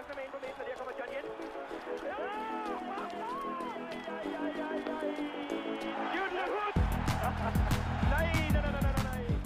Larsen 0.00 0.16
med 0.16 0.24
ind 0.24 0.32
på 0.32 0.38
midten, 0.40 0.60
og 0.60 0.66
der 0.68 0.74
kommer 0.78 0.94
John 0.98 1.10
Jensen. 1.14 1.46
Ja! 2.04 2.14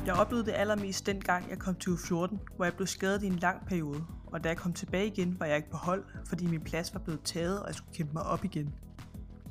Jeg 0.07 0.15
oplevede 0.15 0.47
det 0.47 0.53
allermest 0.53 1.07
dengang, 1.07 1.51
jeg 1.51 1.59
kom 1.59 1.75
til 1.75 1.91
U14, 1.91 2.37
hvor 2.57 2.65
jeg 2.65 2.75
blev 2.75 2.87
skadet 2.87 3.23
i 3.23 3.27
en 3.27 3.37
lang 3.37 3.67
periode. 3.67 4.05
Og 4.27 4.45
da 4.45 4.49
jeg 4.49 4.57
kom 4.57 4.73
tilbage 4.73 5.07
igen, 5.07 5.41
var 5.41 5.47
jeg 5.47 5.57
ikke 5.57 5.71
på 5.71 5.77
hold, 5.77 6.05
fordi 6.27 6.47
min 6.47 6.61
plads 6.61 6.95
var 6.95 7.01
blevet 7.01 7.23
taget, 7.23 7.61
og 7.61 7.67
jeg 7.67 7.75
skulle 7.75 7.95
kæmpe 7.95 8.13
mig 8.13 8.23
op 8.23 8.45
igen. 8.45 8.75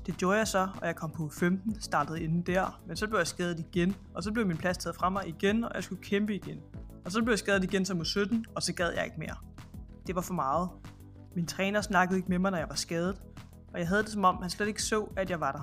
Det 0.05 0.17
gjorde 0.17 0.38
jeg 0.38 0.47
så, 0.47 0.67
og 0.81 0.88
jeg 0.88 0.95
kom 0.95 1.11
på 1.11 1.25
U15, 1.25 1.79
startede 1.79 2.23
inden 2.23 2.41
der, 2.41 2.81
men 2.88 2.97
så 2.97 3.07
blev 3.07 3.17
jeg 3.17 3.27
skadet 3.27 3.59
igen, 3.59 3.95
og 4.13 4.23
så 4.23 4.31
blev 4.31 4.47
min 4.47 4.57
plads 4.57 4.77
taget 4.77 4.95
fra 4.95 5.09
mig 5.09 5.27
igen, 5.27 5.63
og 5.63 5.71
jeg 5.75 5.83
skulle 5.83 6.04
kæmpe 6.04 6.35
igen. 6.35 6.59
Og 7.05 7.11
så 7.11 7.21
blev 7.21 7.31
jeg 7.31 7.39
skadet 7.39 7.63
igen 7.63 7.85
som 7.85 8.01
U17, 8.01 8.43
og 8.55 8.63
så 8.63 8.73
gad 8.73 8.91
jeg 8.95 9.05
ikke 9.05 9.20
mere. 9.20 9.52
Det 10.07 10.16
var 10.16 10.21
for 10.21 10.34
meget. 10.34 10.70
Min 11.35 11.48
træner 11.48 11.81
snakkede 11.81 12.17
ikke 12.17 12.30
med 12.30 12.39
mig, 12.39 12.52
når 12.52 12.57
jeg 12.57 12.70
var 12.70 12.75
skadet, 12.75 13.21
og 13.73 13.80
jeg 13.80 13.88
havde 13.88 14.03
det 14.03 14.12
som 14.12 14.26
om, 14.26 14.41
han 14.41 14.49
slet 14.49 14.67
ikke 14.67 14.84
så, 14.84 15.07
at 15.17 15.29
jeg 15.29 15.39
var 15.39 15.52
der. 15.52 15.62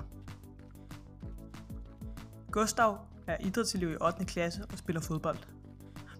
Gustav 2.51 2.97
er 3.27 3.37
idrætselev 3.39 3.91
i 3.91 3.95
8. 4.01 4.25
klasse 4.25 4.65
og 4.71 4.77
spiller 4.77 5.01
fodbold. 5.01 5.37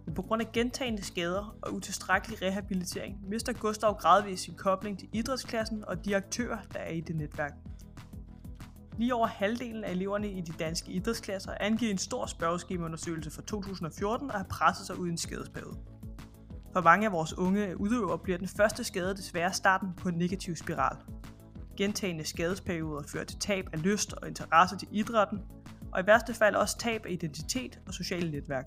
Men 0.06 0.16
på 0.16 0.22
grund 0.22 0.42
af 0.42 0.52
gentagende 0.52 1.04
skader 1.04 1.56
og 1.62 1.74
utilstrækkelig 1.74 2.42
rehabilitering, 2.42 3.30
mister 3.30 3.54
Gustav 3.54 3.98
gradvist 3.98 4.44
sin 4.44 4.56
kobling 4.56 5.00
til 5.00 5.10
idrætsklassen 5.14 5.86
og 5.88 6.06
de 6.06 6.16
aktører, 6.16 6.58
der 6.74 6.80
er 6.80 6.92
i 6.92 7.02
det 7.02 7.16
netværk. 7.16 7.54
Lige 8.98 9.16
over 9.16 9.28
halvdelen 9.28 9.84
af 9.84 9.92
eleverne 9.92 10.32
i 10.32 10.42
de 10.42 10.52
danske 10.52 10.92
idrætsklasser 10.92 11.54
angiver 11.60 11.92
en 11.92 11.98
stor 11.98 12.26
spørgeskemaundersøgelse 12.26 13.32
fra 13.32 13.42
2014 13.42 14.32
og 14.32 14.38
har 14.38 14.46
presset 14.50 14.86
sig 14.86 15.00
ud 15.00 15.08
i 15.08 15.12
en 15.12 15.18
skadesperiode. 15.18 15.78
For 16.74 16.82
mange 16.82 17.06
af 17.06 17.12
vores 17.12 17.38
unge 17.38 17.82
udøvere 17.82 18.18
bliver 18.18 18.38
den 18.38 18.48
første 18.48 18.84
skade 18.84 19.16
desværre 19.16 19.54
starten 19.54 19.90
på 19.98 20.10
en 20.10 20.16
negativ 20.16 20.56
spiral. 20.56 20.98
Gentagende 21.78 22.26
skadesperioder 22.26 23.04
fører 23.08 23.24
til 23.24 23.40
tab 23.40 23.66
af 23.74 23.84
lyst 23.84 24.14
og 24.14 24.28
interesse 24.28 24.78
til 24.78 24.88
idrætten, 24.92 25.40
og 25.94 26.02
i 26.02 26.08
værste 26.08 26.34
fald 26.34 26.56
også 26.56 26.78
tab 26.78 27.06
af 27.06 27.12
identitet 27.12 27.80
og 27.88 27.94
sociale 27.94 28.32
netværk. 28.32 28.66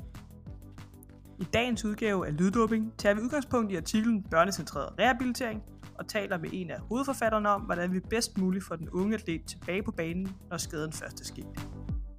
I 1.40 1.44
dagens 1.44 1.84
udgave 1.84 2.26
af 2.26 2.38
Lyddoping 2.38 2.92
tager 2.98 3.14
vi 3.14 3.20
udgangspunkt 3.20 3.72
i 3.72 3.76
artiklen 3.76 4.22
Børnecentreret 4.22 4.98
Rehabilitering 4.98 5.62
og 5.98 6.08
taler 6.08 6.38
med 6.38 6.50
en 6.52 6.70
af 6.70 6.80
hovedforfatterne 6.80 7.48
om, 7.48 7.60
hvordan 7.60 7.92
vi 7.92 8.00
bedst 8.00 8.38
muligt 8.38 8.64
får 8.64 8.76
den 8.76 8.88
unge 8.88 9.14
atlet 9.14 9.44
tilbage 9.46 9.82
på 9.82 9.90
banen, 9.90 10.36
når 10.50 10.56
skaden 10.56 10.92
først 10.92 11.20
er 11.20 11.24
sket. 11.24 11.46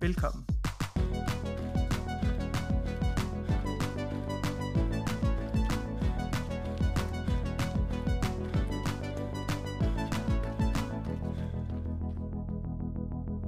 Velkommen. 0.02 0.55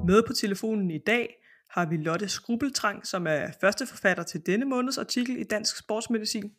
Med 0.07 0.23
på 0.27 0.33
telefonen 0.33 0.91
i 0.91 0.97
dag 0.97 1.35
har 1.69 1.85
vi 1.89 1.97
Lotte 1.97 2.27
Skrubeltrang, 2.27 3.07
som 3.07 3.27
er 3.27 3.51
første 3.61 3.87
forfatter 3.87 4.23
til 4.23 4.45
denne 4.45 4.65
måneds 4.65 4.97
artikel 4.97 5.37
i 5.37 5.43
Dansk 5.43 5.77
Sportsmedicin. 5.77 6.51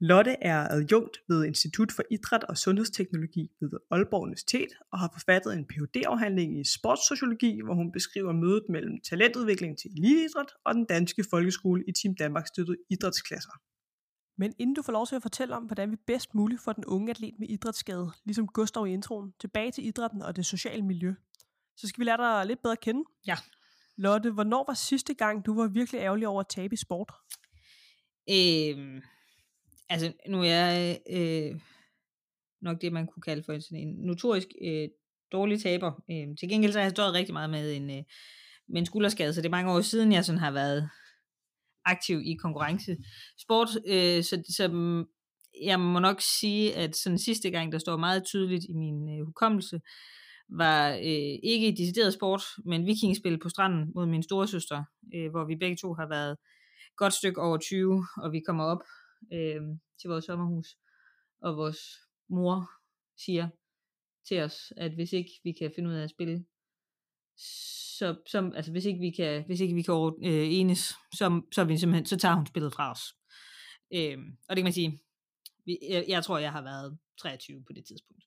Lotte 0.00 0.36
er 0.40 0.68
adjunkt 0.68 1.20
ved 1.28 1.44
Institut 1.44 1.92
for 1.92 2.02
Idræt 2.10 2.44
og 2.44 2.58
Sundhedsteknologi 2.58 3.50
ved 3.60 3.70
Aalborg 3.90 4.22
Universitet 4.22 4.68
og 4.92 4.98
har 4.98 5.10
forfattet 5.12 5.52
en 5.52 5.64
Ph.D.-afhandling 5.64 6.60
i 6.60 6.64
sportssociologi, 6.64 7.60
hvor 7.64 7.74
hun 7.74 7.92
beskriver 7.92 8.32
mødet 8.32 8.64
mellem 8.68 9.00
talentudvikling 9.00 9.78
til 9.78 9.90
eliteidræt 9.90 10.52
og 10.64 10.74
den 10.74 10.84
danske 10.84 11.24
folkeskole 11.30 11.84
i 11.88 11.92
Team 11.92 12.14
Danmark 12.14 12.46
støttede 12.46 12.76
idrætsklasser. 12.90 13.52
Men 14.38 14.54
inden 14.58 14.74
du 14.74 14.82
får 14.82 14.92
lov 14.92 15.06
til 15.06 15.16
at 15.16 15.22
fortælle 15.22 15.56
om, 15.56 15.62
hvordan 15.62 15.90
vi 15.90 15.96
bedst 16.06 16.34
muligt 16.34 16.62
får 16.62 16.72
den 16.72 16.84
unge 16.84 17.10
atlet 17.10 17.34
med 17.38 17.48
idrætsskade, 17.48 18.10
ligesom 18.24 18.46
Gustav 18.46 18.86
i 18.86 18.92
introen, 18.92 19.32
tilbage 19.40 19.70
til 19.70 19.86
idrætten 19.86 20.22
og 20.22 20.36
det 20.36 20.46
sociale 20.46 20.82
miljø, 20.82 21.14
så 21.80 21.88
skal 21.88 22.00
vi 22.00 22.04
lære 22.04 22.16
dig 22.16 22.46
lidt 22.46 22.62
bedre 22.62 22.72
at 22.72 22.80
kende. 22.80 23.04
Ja. 23.26 23.36
Lotte, 23.96 24.30
hvornår 24.30 24.64
var 24.66 24.74
sidste 24.74 25.14
gang, 25.14 25.46
du 25.46 25.54
var 25.54 25.68
virkelig 25.68 25.98
ærgerlig 25.98 26.28
over 26.28 26.40
at 26.40 26.48
tabe 26.48 26.74
i 26.74 26.76
sport? 26.76 27.12
Øhm, 28.30 29.02
altså, 29.88 30.12
nu 30.28 30.40
er 30.40 30.44
jeg 30.44 30.98
øh, 31.10 31.60
nok 32.62 32.80
det, 32.80 32.92
man 32.92 33.06
kunne 33.06 33.22
kalde 33.22 33.42
for 33.42 33.58
sådan 33.58 33.78
en 33.78 33.94
notorisk 34.06 34.48
øh, 34.64 34.88
dårlig 35.32 35.62
taber. 35.62 35.92
Øh, 36.10 36.36
til 36.40 36.48
gengæld 36.48 36.72
så 36.72 36.78
har 36.78 36.84
jeg 36.84 36.90
stået 36.90 37.14
rigtig 37.14 37.32
meget 37.32 37.50
med 37.50 37.76
en, 37.76 37.90
øh, 37.90 38.02
med 38.68 38.80
en 38.80 38.86
skulderskade, 38.86 39.34
så 39.34 39.40
det 39.40 39.46
er 39.46 39.50
mange 39.50 39.72
år 39.72 39.80
siden, 39.80 40.12
jeg 40.12 40.24
sådan 40.24 40.38
har 40.38 40.50
været 40.50 40.90
aktiv 41.84 42.20
i 42.24 42.34
konkurrencesport. 42.34 43.68
Øh, 43.86 44.24
så, 44.24 44.42
så 44.56 44.68
mm, 44.68 45.04
jeg 45.62 45.80
må 45.80 45.98
nok 45.98 46.20
sige, 46.20 46.76
at 46.76 46.96
sådan 46.96 47.18
sidste 47.18 47.50
gang, 47.50 47.72
der 47.72 47.78
står 47.78 47.96
meget 47.96 48.24
tydeligt 48.24 48.64
i 48.68 48.72
min 48.72 49.18
øh, 49.18 49.26
hukommelse, 49.26 49.80
var 50.50 50.90
øh, 50.90 51.38
ikke 51.42 51.68
i 51.68 51.70
decideret 51.70 52.14
sport, 52.14 52.42
men 52.64 52.86
vikingspil 52.86 53.38
på 53.38 53.48
stranden 53.48 53.92
mod 53.94 54.06
min 54.06 54.22
store 54.22 54.48
søster, 54.48 54.84
øh, 55.14 55.30
hvor 55.30 55.44
vi 55.44 55.56
begge 55.56 55.76
to 55.76 55.94
har 55.94 56.08
været 56.08 56.36
godt 56.96 57.12
stykke 57.12 57.40
over 57.40 57.58
20, 57.58 58.06
og 58.16 58.32
vi 58.32 58.40
kommer 58.40 58.64
op 58.64 58.82
øh, 59.32 59.60
til 60.00 60.10
vores 60.10 60.24
sommerhus, 60.24 60.76
og 61.42 61.56
vores 61.56 61.78
mor 62.28 62.70
siger 63.16 63.48
til 64.28 64.40
os, 64.40 64.72
at 64.76 64.92
hvis 64.94 65.12
ikke 65.12 65.30
vi 65.44 65.52
kan 65.52 65.72
finde 65.74 65.90
ud 65.90 65.94
af 65.94 66.02
at 66.02 66.10
spille, 66.10 66.44
så, 67.98 68.16
som, 68.26 68.52
altså 68.54 68.72
hvis 68.72 68.84
ikke 68.84 69.00
vi 69.00 69.10
kan, 69.10 69.44
hvis 69.46 69.60
ikke 69.60 69.74
vi 69.74 69.82
kan 69.82 69.94
øh, 70.24 70.52
enes, 70.52 70.94
så, 71.14 71.42
så, 71.52 71.64
vi 71.64 71.76
simpelthen, 71.76 72.06
så 72.06 72.16
tager 72.16 72.34
hun 72.34 72.46
spillet 72.46 72.72
fra 72.72 72.90
os. 72.90 73.02
Øh, 73.94 74.18
og 74.48 74.56
det 74.56 74.56
kan 74.56 74.64
man 74.64 74.72
sige, 74.72 75.00
vi, 75.64 75.78
jeg, 75.90 76.04
jeg 76.08 76.24
tror, 76.24 76.38
jeg 76.38 76.52
har 76.52 76.62
været 76.62 76.98
23 77.20 77.64
på 77.66 77.72
det 77.72 77.84
tidspunkt. 77.84 78.24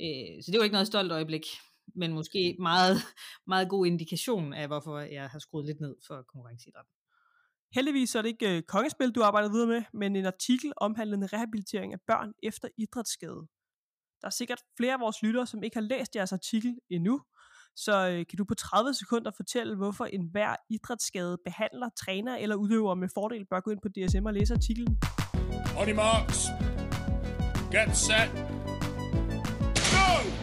Øh, 0.00 0.42
så 0.42 0.50
det 0.50 0.58
var 0.58 0.64
ikke 0.64 0.72
noget 0.72 0.86
stolt 0.86 1.12
øjeblik, 1.12 1.46
men 1.94 2.12
måske 2.12 2.56
meget, 2.58 2.96
meget 3.52 3.68
god 3.68 3.86
indikation 3.86 4.52
af, 4.52 4.66
hvorfor 4.66 4.98
jeg 4.98 5.28
har 5.28 5.38
skruet 5.38 5.66
lidt 5.66 5.80
ned 5.80 5.96
for 6.06 6.22
konkurrenceidræt. 6.22 6.86
Heldigvis 7.74 8.14
er 8.14 8.22
det 8.22 8.28
ikke 8.28 8.56
øh, 8.56 8.62
kongespil, 8.62 9.10
du 9.10 9.22
arbejder 9.22 9.50
videre 9.52 9.68
med, 9.68 9.82
men 9.92 10.16
en 10.16 10.26
artikel 10.26 10.72
omhandlende 10.76 11.26
rehabilitering 11.26 11.92
af 11.92 12.00
børn 12.06 12.32
efter 12.42 12.68
idrætsskade. 12.78 13.46
Der 14.20 14.26
er 14.26 14.30
sikkert 14.30 14.62
flere 14.76 14.92
af 14.92 15.00
vores 15.00 15.22
lyttere, 15.22 15.46
som 15.46 15.62
ikke 15.62 15.76
har 15.76 15.82
læst 15.82 16.16
jeres 16.16 16.32
artikel 16.32 16.76
endnu, 16.90 17.22
så 17.76 18.08
øh, 18.08 18.26
kan 18.30 18.36
du 18.38 18.44
på 18.44 18.54
30 18.54 18.94
sekunder 18.94 19.30
fortælle, 19.36 19.76
hvorfor 19.76 20.04
en 20.04 20.28
hver 20.32 20.56
idrætsskade 20.70 21.38
behandler, 21.44 21.88
træner 22.04 22.36
eller 22.36 22.56
udøver 22.56 22.94
med 22.94 23.08
fordel 23.14 23.46
bør 23.50 23.60
gå 23.60 23.70
ind 23.70 23.80
på 23.82 23.88
DSM 23.88 24.26
og 24.26 24.34
læse 24.34 24.54
artiklen. 24.54 24.98
On 25.78 25.88
your 25.88 25.96
marks. 25.96 26.46
Get 27.70 27.96
set. 27.96 28.51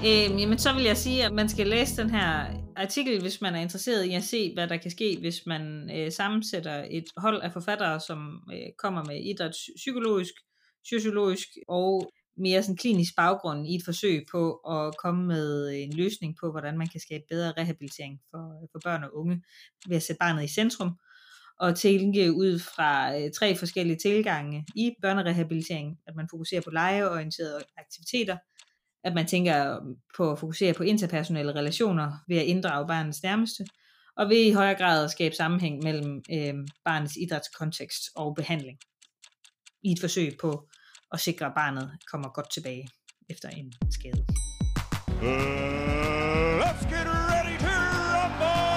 Øh, 0.06 0.42
jamen, 0.42 0.58
så 0.58 0.74
vil 0.74 0.84
jeg 0.84 0.98
sige, 0.98 1.26
at 1.26 1.34
man 1.34 1.50
skal 1.50 1.68
læse 1.68 2.02
den 2.02 2.10
her 2.10 2.46
artikel, 2.76 3.22
hvis 3.22 3.42
man 3.42 3.56
er 3.56 3.60
interesseret 3.60 4.04
i 4.06 4.14
at 4.14 4.24
se, 4.24 4.54
hvad 4.54 4.68
der 4.68 4.78
kan 4.78 4.92
ske, 4.92 5.18
hvis 5.20 5.46
man 5.46 5.92
øh, 5.96 6.12
sammensætter 6.12 6.86
et 6.90 7.04
hold 7.18 7.42
af 7.42 7.54
forfattere, 7.54 8.00
som 8.00 8.42
øh, 8.54 8.70
kommer 8.78 9.04
med 9.04 9.22
idrætspsykologisk, 9.26 10.34
sociologisk 10.90 11.48
og 11.68 12.12
mere 12.38 12.64
sådan 12.64 12.78
klinisk 12.78 13.16
baggrund 13.16 13.68
i 13.68 13.76
et 13.76 13.82
forsøg 13.86 14.26
på 14.32 14.54
at 14.54 14.98
komme 14.98 15.28
med 15.28 15.74
en 15.84 15.94
løsning 15.94 16.36
på, 16.42 16.52
hvordan 16.52 16.78
man 16.78 16.88
kan 16.88 17.00
skabe 17.00 17.24
bedre 17.30 17.54
rehabilitering 17.58 18.20
for, 18.32 18.68
for 18.72 18.80
børn 18.84 19.04
og 19.04 19.16
unge 19.16 19.42
ved 19.88 19.96
at 19.96 20.04
sætte 20.04 20.20
barnet 20.20 20.44
i 20.44 20.54
centrum 20.54 20.92
og 21.60 21.76
tænke 21.76 22.34
ud 22.34 22.60
fra 22.60 23.18
øh, 23.18 23.32
tre 23.32 23.56
forskellige 23.56 23.98
tilgange 23.98 24.66
i 24.76 24.92
børnerehabilitering, 25.02 25.98
at 26.08 26.16
man 26.16 26.28
fokuserer 26.32 26.62
på 26.62 26.70
legeorienterede 26.70 27.64
aktiviteter, 27.78 28.38
at 29.04 29.14
man 29.14 29.28
tænker 29.28 29.80
på 30.18 30.32
at 30.32 30.40
fokusere 30.40 30.74
på 30.74 30.84
interpersonelle 30.84 31.56
relationer 31.56 32.12
ved 32.28 32.38
at 32.38 32.46
inddrage 32.46 32.88
barnets 32.88 33.24
nærmeste, 33.24 33.66
og 34.18 34.30
ved 34.30 34.38
i 34.38 34.52
højere 34.52 34.78
grad 34.78 35.04
at 35.04 35.12
skabe 35.12 35.36
sammenhæng 35.36 35.84
mellem 35.84 36.24
øh, 36.32 36.54
barnets 36.86 37.18
idrætskontekst 37.18 38.04
og 38.16 38.36
behandling 38.36 38.78
i 39.84 39.92
et 39.92 40.00
forsøg 40.00 40.38
på 40.42 40.70
at 41.12 41.20
sikre, 41.20 41.46
at 41.46 41.52
barnet 41.56 41.92
kommer 42.12 42.30
godt 42.30 42.52
tilbage 42.52 42.90
efter 43.30 43.50
en 43.50 43.74
skade. 43.92 44.26
Uh, 45.08 45.26
let's 46.62 46.84
get 46.94 47.06
ready 47.06 47.58
to 47.66 47.76
rumble! 48.16 48.70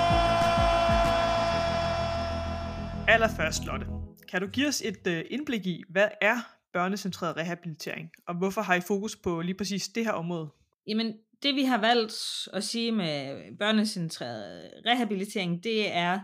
Allerførst, 3.13 3.65
Lotte, 3.65 3.87
kan 4.31 4.41
du 4.41 4.47
give 4.47 4.69
os 4.69 4.83
et 4.85 5.07
øh, 5.07 5.25
indblik 5.31 5.67
i, 5.67 5.83
hvad 5.89 6.09
er 6.21 6.37
børnecentreret 6.73 7.37
rehabilitering, 7.37 8.11
og 8.27 8.35
hvorfor 8.35 8.61
har 8.61 8.75
I 8.75 8.81
fokus 8.81 9.17
på 9.17 9.41
lige 9.41 9.55
præcis 9.55 9.89
det 9.89 10.05
her 10.05 10.13
område? 10.13 10.49
Jamen, 10.87 11.15
det 11.43 11.55
vi 11.55 11.63
har 11.63 11.81
valgt 11.81 12.49
at 12.53 12.65
sige 12.65 12.93
med 12.93 13.43
børnecentreret 13.59 14.71
rehabilitering, 14.87 15.65
det 15.65 15.93
er, 15.93 16.21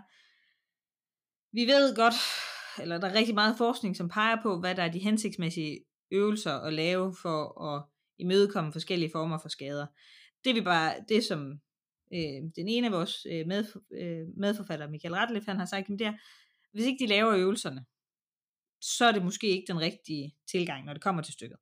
vi 1.53 1.67
ved 1.67 1.97
godt, 1.97 2.15
eller 2.83 2.99
der 2.99 3.09
er 3.09 3.15
rigtig 3.15 3.35
meget 3.35 3.59
forskning, 3.59 3.97
som 3.97 4.09
peger 4.09 4.37
på, 4.43 4.61
hvad 4.61 4.75
der 4.75 4.83
er 4.83 4.93
de 4.93 4.99
hensigtsmæssige 4.99 5.79
øvelser 6.11 6.53
at 6.53 6.73
lave 6.73 7.15
for 7.23 7.63
at 7.63 7.85
imødekomme 8.19 8.73
forskellige 8.73 9.11
former 9.13 9.39
for 9.39 9.49
skader. 9.49 9.87
Det 10.45 10.55
vi 10.55 10.61
bare, 10.61 10.95
det 11.09 11.25
som 11.25 11.61
øh, 12.15 12.43
den 12.57 12.69
ene 12.69 12.87
af 12.87 12.93
vores 12.93 13.27
øh, 13.33 13.47
med, 13.47 13.65
øh, 13.93 14.27
medforfatter, 14.37 14.89
Michael 14.89 15.15
Ratliff, 15.15 15.47
han 15.47 15.59
har 15.59 15.67
sagt, 15.67 15.89
det 15.89 16.01
er, 16.01 16.13
hvis 16.73 16.87
ikke 16.87 17.05
de 17.05 17.09
laver 17.09 17.35
øvelserne, 17.35 17.85
så 18.81 19.05
er 19.05 19.13
det 19.13 19.25
måske 19.25 19.47
ikke 19.49 19.73
den 19.73 19.81
rigtige 19.81 20.35
tilgang, 20.51 20.85
når 20.85 20.93
det 20.93 21.03
kommer 21.03 21.23
til 21.23 21.33
stykket. 21.33 21.59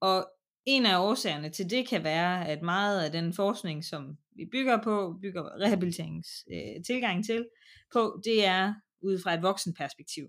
Og 0.00 0.30
en 0.66 0.86
af 0.86 0.98
årsagerne 0.98 1.50
til 1.50 1.70
det 1.70 1.88
kan 1.88 2.04
være, 2.04 2.48
at 2.48 2.62
meget 2.62 3.04
af 3.04 3.12
den 3.12 3.32
forskning, 3.32 3.84
som 3.84 4.16
vi 4.36 4.44
bygger 4.52 4.82
på, 4.82 5.18
bygger 5.22 5.60
rehabiliterings 5.60 6.28
øh, 6.52 6.84
tilgang 6.86 7.24
til, 7.24 7.48
på, 7.92 8.20
det 8.24 8.46
er 8.46 8.74
ud 9.00 9.22
fra 9.22 9.34
et 9.34 9.42
voksenperspektiv. 9.42 10.28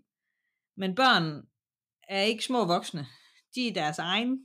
Men 0.78 0.96
børn 0.96 1.42
er 2.10 2.22
ikke 2.22 2.44
små 2.44 2.66
voksne. 2.66 3.06
De 3.56 3.68
er 3.68 3.74
deres 3.74 4.00
egen 4.00 4.40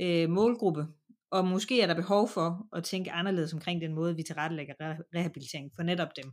øh, 0.00 0.30
målgruppe, 0.30 0.86
og 1.30 1.44
måske 1.44 1.80
er 1.80 1.86
der 1.86 1.94
behov 1.94 2.28
for 2.28 2.68
at 2.76 2.84
tænke 2.84 3.12
anderledes 3.12 3.52
omkring 3.52 3.80
den 3.80 3.94
måde, 3.94 4.16
vi 4.16 4.22
tilrettelægger 4.22 4.74
re- 4.74 5.18
rehabilitering 5.18 5.70
for 5.76 5.82
netop 5.82 6.16
dem. 6.16 6.32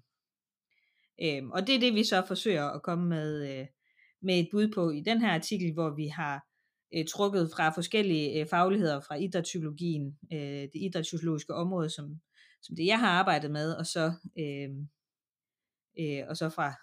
Øhm, 1.24 1.52
og 1.52 1.68
det 1.68 1.76
er 1.76 1.80
det, 1.80 1.94
vi 1.94 2.04
så 2.04 2.24
forsøger 2.28 2.66
at 2.66 2.84
komme 2.84 3.10
med, 3.10 3.60
øh, 3.60 3.68
med 4.22 4.40
et 4.40 4.50
bud 4.52 4.72
på 4.76 4.90
i 4.90 5.02
den 5.02 5.22
her 5.22 5.34
artikel, 5.34 5.74
hvor 5.74 5.90
vi 5.96 6.08
har 6.08 6.48
øh, 6.96 7.06
trukket 7.06 7.52
fra 7.56 7.70
forskellige 7.70 8.40
øh, 8.40 8.48
fagligheder 8.48 9.00
fra 9.00 9.16
idrætspsykologien, 9.16 10.18
øh, 10.34 10.40
det 10.40 10.76
idrætspsykologiske 10.76 11.54
område, 11.54 11.90
som, 11.90 12.22
som 12.62 12.76
det 12.76 12.86
jeg 12.86 13.00
har 13.00 13.10
arbejdet 13.10 13.52
med, 13.52 13.74
og 13.74 13.86
så, 13.86 14.14
øh, 14.40 14.70
øh, 16.00 16.24
og 16.30 16.38
så 16.38 16.50
fra, 16.50 16.74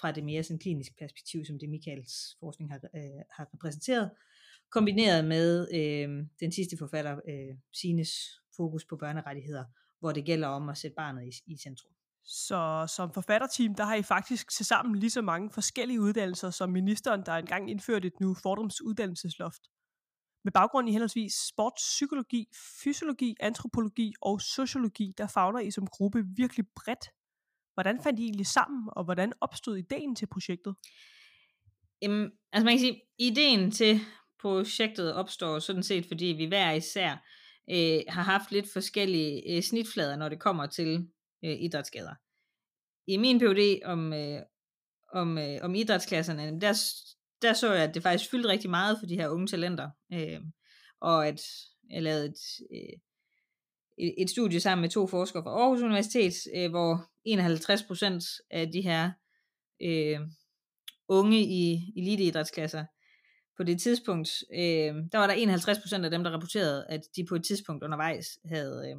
fra 0.00 0.12
det 0.12 0.24
mere 0.24 0.42
sådan 0.42 0.58
kliniske 0.58 0.94
perspektiv, 0.98 1.44
som 1.44 1.58
det 1.58 1.68
Michaels 1.68 2.36
forskning 2.40 2.70
har, 2.72 2.80
øh, 2.94 3.22
har 3.30 3.48
repræsenteret, 3.54 4.10
kombineret 4.70 5.24
med 5.24 5.68
øh, 5.74 6.26
den 6.40 6.52
sidste 6.52 6.76
forfatter, 6.78 7.20
øh, 7.28 7.56
Sines 7.72 8.10
fokus 8.56 8.84
på 8.84 8.96
børnerettigheder, 8.96 9.64
hvor 10.00 10.12
det 10.12 10.24
gælder 10.24 10.48
om 10.48 10.68
at 10.68 10.78
sætte 10.78 10.94
barnet 10.94 11.26
i, 11.26 11.52
i 11.52 11.56
centrum. 11.56 11.92
Så 12.30 12.86
som 12.96 13.12
forfatterteam, 13.12 13.74
der 13.74 13.84
har 13.84 13.94
I 13.94 14.02
faktisk 14.02 14.50
til 14.50 14.66
sammen 14.66 14.94
lige 14.98 15.10
så 15.10 15.22
mange 15.22 15.50
forskellige 15.50 16.00
uddannelser 16.00 16.50
som 16.50 16.70
ministeren, 16.70 17.22
der 17.26 17.32
engang 17.32 17.70
indførte 17.70 18.06
et 18.06 18.20
nu 18.20 18.34
fordomsuddannelsesloft. 18.34 19.62
Med 20.44 20.52
baggrund 20.52 20.88
i 20.88 20.92
henholdsvis 20.92 21.32
sportspsykologi, 21.48 22.46
fysiologi, 22.82 23.34
antropologi 23.40 24.12
og 24.22 24.40
sociologi, 24.40 25.12
der 25.18 25.26
fagner 25.26 25.60
I 25.60 25.70
som 25.70 25.86
gruppe 25.86 26.24
virkelig 26.36 26.66
bredt. 26.76 27.04
Hvordan 27.74 28.02
fandt 28.02 28.20
I 28.20 28.22
egentlig 28.22 28.46
sammen, 28.46 28.88
og 28.96 29.04
hvordan 29.04 29.32
opstod 29.40 29.76
ideen 29.76 30.14
til 30.14 30.26
projektet? 30.26 30.74
Jamen, 32.02 32.30
altså 32.52 32.64
man 32.64 32.74
kan 32.74 32.80
sige, 32.80 33.00
ideen 33.18 33.70
til 33.70 34.00
projektet 34.40 35.14
opstår 35.14 35.58
sådan 35.58 35.82
set, 35.82 36.06
fordi 36.06 36.26
vi 36.26 36.44
hver 36.44 36.72
især 36.72 37.10
øh, 37.70 38.00
har 38.08 38.22
haft 38.22 38.52
lidt 38.52 38.72
forskellige 38.72 39.56
øh, 39.56 39.62
snitflader, 39.62 40.16
når 40.16 40.28
det 40.28 40.40
kommer 40.40 40.66
til 40.66 41.08
øh, 41.44 41.56
idrætsskader. 41.60 42.14
I 43.06 43.16
min 43.16 43.38
PhD 43.38 43.80
om, 43.84 44.12
øh, 44.12 44.42
om, 45.12 45.38
øh, 45.38 45.58
om 45.62 45.74
idrætsklasserne, 45.74 46.60
der, 46.60 46.72
der 47.42 47.52
så 47.52 47.72
jeg, 47.72 47.84
at 47.84 47.94
det 47.94 48.02
faktisk 48.02 48.30
fyldte 48.30 48.48
rigtig 48.48 48.70
meget 48.70 48.98
for 48.98 49.06
de 49.06 49.16
her 49.16 49.28
unge 49.28 49.46
talenter, 49.46 49.90
øh, 50.12 50.40
og 51.00 51.28
at 51.28 51.40
jeg 51.90 52.02
lavede 52.02 52.26
et, 52.26 52.38
øh, 52.72 52.98
et 54.18 54.30
studie 54.30 54.60
sammen 54.60 54.82
med 54.82 54.90
to 54.90 55.06
forskere 55.06 55.42
fra 55.42 55.50
Aarhus 55.50 55.82
Universitet, 55.82 56.34
øh, 56.56 56.70
hvor 56.70 57.10
51% 57.24 58.46
af 58.50 58.72
de 58.72 58.80
her 58.80 59.10
øh, 59.82 60.20
unge 61.08 61.40
i 61.40 61.92
eliteidrætsklasser, 61.96 62.84
på 63.56 63.62
det 63.62 63.80
tidspunkt, 63.80 64.30
øh, 64.52 64.94
der 65.12 65.18
var 65.18 65.26
der 65.26 65.34
51% 65.34 66.04
af 66.04 66.10
dem, 66.10 66.24
der 66.24 66.30
rapporterede, 66.30 66.86
at 66.88 67.00
de 67.16 67.26
på 67.28 67.34
et 67.34 67.44
tidspunkt 67.44 67.84
undervejs 67.84 68.26
havde, 68.44 68.84
øh, 68.90 68.96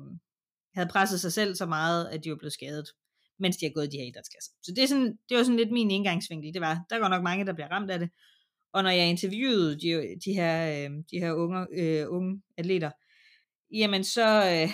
havde 0.76 0.90
presset 0.90 1.22
sig 1.22 1.34
selv 1.34 1.56
så 1.56 1.66
meget, 1.66 2.08
at 2.08 2.24
de 2.24 2.30
var 2.30 2.36
blevet 2.36 2.54
skadet, 2.54 2.86
mens 3.40 3.58
de 3.58 3.66
har 3.66 3.72
gået 3.74 3.86
i 3.86 3.90
de 3.90 3.98
her 3.98 4.06
idrætsklasser. 4.06 4.52
Så 4.64 4.72
det, 4.76 4.84
er 4.84 4.88
sådan, 4.88 5.18
det 5.30 5.38
var 5.38 5.44
sådan 5.44 5.58
lidt 5.58 5.72
min 5.72 5.92
indgangsvinkel. 5.92 6.54
Det 6.54 6.62
var, 6.62 6.86
der 6.90 7.00
går 7.00 7.08
nok 7.08 7.24
mange, 7.24 7.46
der 7.46 7.54
bliver 7.54 7.72
ramt 7.72 7.92
af 7.92 8.00
det. 8.00 8.10
Og 8.74 8.84
når 8.84 8.90
jeg 8.90 9.10
interviewede 9.10 9.80
de, 9.80 10.20
de 10.26 10.34
her, 10.34 10.70
øh, 10.70 10.92
de 11.12 11.20
her 11.20 11.34
unge, 11.34 11.68
øh, 11.74 12.06
unge 12.10 12.42
atleter, 12.58 12.92
jamen 13.74 14.04
så, 14.04 14.28
øh, 14.52 14.70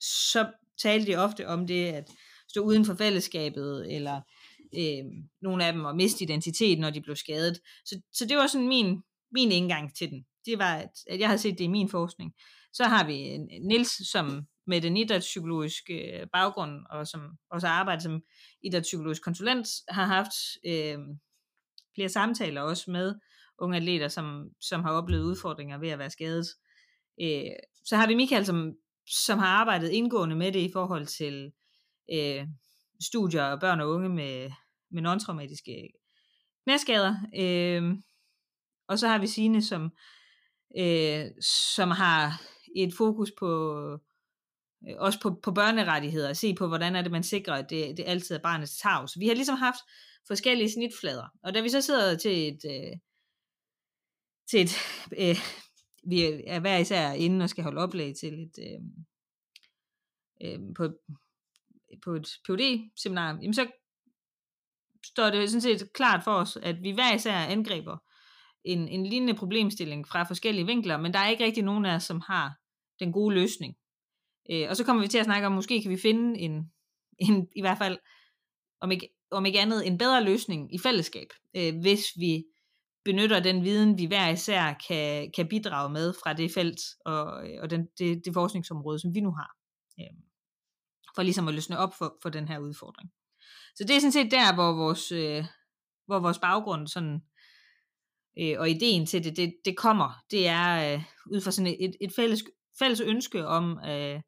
så 0.00 0.52
talte 0.82 1.12
de 1.12 1.16
ofte 1.16 1.48
om 1.48 1.66
det 1.66 1.86
at 1.86 2.04
stå 2.48 2.60
uden 2.60 2.84
for 2.84 2.94
fællesskabet, 2.94 3.94
eller 3.94 4.20
øh, 4.78 5.04
nogle 5.42 5.66
af 5.66 5.72
dem 5.72 5.86
at 5.86 5.96
miste 5.96 6.24
identitet, 6.24 6.78
når 6.78 6.90
de 6.90 7.00
blev 7.00 7.16
skadet. 7.16 7.60
Så, 7.84 8.00
så 8.12 8.26
det 8.26 8.36
var 8.36 8.46
sådan 8.46 8.68
min, 8.68 9.02
min 9.32 9.52
indgang 9.52 9.96
til 9.96 10.10
den. 10.10 10.24
Det 10.46 10.58
var, 10.58 10.74
at, 10.74 10.90
at 11.10 11.20
jeg 11.20 11.28
havde 11.28 11.38
set 11.38 11.58
det 11.58 11.64
i 11.64 11.68
min 11.68 11.88
forskning. 11.88 12.32
Så 12.72 12.84
har 12.84 13.06
vi 13.06 13.28
øh, 13.28 13.38
Nils, 13.62 14.10
som 14.10 14.46
med 14.66 14.80
den 14.80 14.96
idrætspsykologiske 14.96 16.20
øh, 16.20 16.26
baggrund, 16.32 16.86
og 16.90 17.06
som 17.06 17.38
også 17.50 17.66
arbejder 17.66 18.02
som 18.02 18.22
idrætspsykologisk 18.62 19.22
konsulent, 19.22 19.68
har 19.88 20.04
haft 20.04 20.34
øh, 20.66 20.98
flere 21.94 22.08
samtaler 22.08 22.60
også 22.60 22.90
med 22.90 23.14
unge 23.58 23.76
atleter, 23.76 24.08
som, 24.08 24.48
som 24.60 24.82
har 24.82 24.92
oplevet 24.92 25.24
udfordringer 25.24 25.78
ved 25.78 25.88
at 25.88 25.98
være 25.98 26.10
skadet. 26.10 26.46
Øh, 27.22 27.52
så 27.84 27.96
har 27.96 28.06
vi 28.06 28.14
Michael, 28.14 28.46
som, 28.46 28.72
som 29.06 29.38
har 29.38 29.46
arbejdet 29.46 29.90
indgående 29.90 30.36
med 30.36 30.52
det 30.52 30.60
i 30.60 30.72
forhold 30.72 31.06
til 31.06 31.52
øh, 32.12 32.46
studier 33.00 33.42
af 33.42 33.60
børn 33.60 33.80
og 33.80 33.88
unge 33.90 34.08
med, 34.08 34.50
med 34.90 35.02
non-traumatiske 35.02 35.88
knæskader. 36.64 37.14
Øh, 37.36 37.98
og 38.88 38.98
så 38.98 39.08
har 39.08 39.18
vi 39.18 39.26
Signe, 39.26 39.62
som, 39.62 39.90
øh, 40.78 41.24
som 41.74 41.90
har 41.90 42.42
et 42.76 42.94
fokus 42.98 43.32
på 43.38 43.48
Øh, 44.88 44.94
også 44.98 45.20
på, 45.20 45.40
på 45.42 45.52
børnerettigheder, 45.52 46.28
og 46.28 46.36
se 46.36 46.54
på, 46.54 46.66
hvordan 46.66 46.96
er 46.96 47.02
det, 47.02 47.12
man 47.12 47.22
sikrer, 47.22 47.54
at 47.54 47.70
det, 47.70 47.96
det 47.96 48.04
altid 48.06 48.34
er 48.34 48.40
barnets 48.42 48.76
tag. 48.76 49.08
Så 49.08 49.18
vi 49.18 49.28
har 49.28 49.34
ligesom 49.34 49.56
haft 49.56 49.80
forskellige 50.26 50.72
snitflader. 50.72 51.26
Og 51.42 51.54
da 51.54 51.60
vi 51.60 51.68
så 51.68 51.80
sidder 51.80 52.16
til 52.16 52.48
et, 52.48 52.60
øh, 52.64 52.92
til 54.50 54.60
et 54.60 54.72
øh, 55.22 55.36
vi 56.08 56.22
er 56.46 56.60
hver 56.60 56.76
især 56.76 57.12
inde 57.12 57.42
og 57.42 57.50
skal 57.50 57.64
holde 57.64 57.80
oplæg 57.80 58.16
til 58.16 58.42
et, 58.42 58.58
øh, 58.58 58.80
øh, 60.42 60.58
på, 60.76 60.88
på 62.04 62.14
et 62.14 62.28
phd 62.48 62.90
seminar 62.96 63.38
jamen 63.42 63.54
så 63.54 63.66
står 65.06 65.30
det 65.30 65.50
sådan 65.50 65.60
set 65.60 65.92
klart 65.92 66.24
for 66.24 66.32
os, 66.32 66.56
at 66.56 66.82
vi 66.82 66.90
hver 66.90 67.14
især 67.14 67.36
angriber 67.36 67.96
en, 68.64 68.88
en 68.88 69.06
lignende 69.06 69.34
problemstilling 69.34 70.08
fra 70.08 70.22
forskellige 70.22 70.66
vinkler, 70.66 70.96
men 70.96 71.12
der 71.12 71.18
er 71.18 71.28
ikke 71.28 71.44
rigtig 71.44 71.62
nogen 71.62 71.84
af 71.84 71.94
os, 71.94 72.02
som 72.02 72.20
har 72.20 72.54
den 73.00 73.12
gode 73.12 73.34
løsning. 73.34 73.74
Øh, 74.50 74.66
og 74.70 74.76
så 74.76 74.84
kommer 74.84 75.02
vi 75.02 75.08
til 75.08 75.18
at 75.18 75.24
snakke 75.24 75.46
om, 75.46 75.52
måske 75.52 75.82
kan 75.82 75.90
vi 75.90 75.96
finde 75.96 76.38
en, 76.38 76.72
en 77.18 77.48
i 77.56 77.60
hvert 77.60 77.78
fald, 77.78 77.98
om 78.80 78.90
ikke, 78.90 79.08
om 79.30 79.46
ikke 79.46 79.60
andet, 79.60 79.86
en 79.86 79.98
bedre 79.98 80.24
løsning 80.24 80.74
i 80.74 80.78
fællesskab, 80.78 81.28
øh, 81.56 81.80
hvis 81.80 82.04
vi 82.16 82.44
benytter 83.04 83.40
den 83.40 83.64
viden, 83.64 83.98
vi 83.98 84.04
hver 84.04 84.28
især 84.28 84.72
kan, 84.88 85.32
kan 85.36 85.48
bidrage 85.48 85.92
med 85.92 86.14
fra 86.22 86.32
det 86.32 86.50
felt 86.52 86.80
og, 87.04 87.48
øh, 87.48 87.58
og 87.62 87.70
den, 87.70 87.88
det, 87.98 88.24
det 88.24 88.34
forskningsområde, 88.34 88.98
som 88.98 89.14
vi 89.14 89.20
nu 89.20 89.30
har. 89.30 89.56
Øh, 90.00 90.16
for 91.14 91.22
ligesom 91.22 91.48
at 91.48 91.54
løsne 91.54 91.78
op 91.78 91.94
for, 91.98 92.18
for 92.22 92.28
den 92.28 92.48
her 92.48 92.58
udfordring. 92.58 93.10
Så 93.76 93.84
det 93.84 93.96
er 93.96 94.00
sådan 94.00 94.12
set 94.12 94.30
der, 94.30 94.54
hvor 94.54 94.72
vores, 94.72 95.12
øh, 95.12 95.44
hvor 96.06 96.18
vores 96.18 96.38
baggrund 96.38 96.88
sådan, 96.88 97.22
øh, 98.38 98.54
og 98.58 98.70
ideen 98.70 99.06
til 99.06 99.24
det, 99.24 99.36
det, 99.36 99.54
det 99.64 99.76
kommer. 99.76 100.22
Det 100.30 100.48
er 100.48 100.94
øh, 100.94 101.02
ud 101.30 101.40
fra 101.40 101.50
sådan 101.50 101.76
et, 101.80 101.96
et 102.00 102.12
fælles, 102.16 102.44
fælles 102.78 103.00
ønske 103.00 103.46
om 103.46 103.78
øh, 103.88 104.20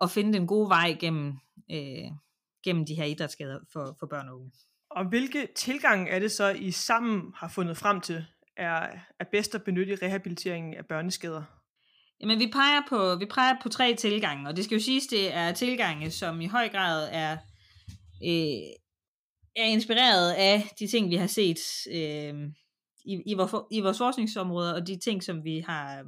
at 0.00 0.10
finde 0.10 0.32
den 0.32 0.46
gode 0.46 0.68
vej 0.68 0.96
gennem, 1.00 1.34
øh, 1.70 2.10
gennem 2.64 2.86
de 2.86 2.94
her 2.94 3.04
idrætsskader 3.04 3.58
for, 3.72 3.96
for 3.98 4.06
børn 4.06 4.28
og 4.28 4.36
unge. 4.36 4.52
Og 4.90 5.08
hvilke 5.08 5.48
tilgang 5.56 6.08
er 6.08 6.18
det 6.18 6.32
så, 6.32 6.48
I 6.48 6.70
sammen 6.70 7.32
har 7.36 7.48
fundet 7.48 7.76
frem 7.76 8.00
til, 8.00 8.24
er, 8.56 8.88
er 9.20 9.24
bedst 9.32 9.54
at 9.54 9.64
benytte 9.64 9.92
i 9.92 9.96
rehabiliteringen 9.96 10.74
af 10.74 10.86
børneskader? 10.86 11.42
Jamen, 12.20 12.38
vi 12.38 12.50
peger, 12.52 12.82
på, 12.88 13.16
vi 13.16 13.26
peger 13.26 13.54
på 13.62 13.68
tre 13.68 13.94
tilgange, 13.94 14.48
og 14.48 14.56
det 14.56 14.64
skal 14.64 14.74
jo 14.74 14.82
siges, 14.82 15.06
det 15.06 15.34
er 15.34 15.52
tilgange, 15.52 16.10
som 16.10 16.40
i 16.40 16.46
høj 16.46 16.68
grad 16.68 17.08
er, 17.12 17.32
øh, 18.24 18.70
er 19.56 19.64
inspireret 19.64 20.32
af 20.32 20.68
de 20.78 20.86
ting, 20.86 21.10
vi 21.10 21.16
har 21.16 21.26
set 21.26 21.58
øh, 21.90 22.34
i, 23.04 23.22
i, 23.26 23.34
vores, 23.34 23.54
i 23.70 23.80
vores 23.80 23.98
forskningsområder, 23.98 24.74
og 24.74 24.86
de 24.86 24.98
ting, 24.98 25.22
som 25.22 25.44
vi 25.44 25.60
har, 25.66 25.98
øh, 25.98 26.04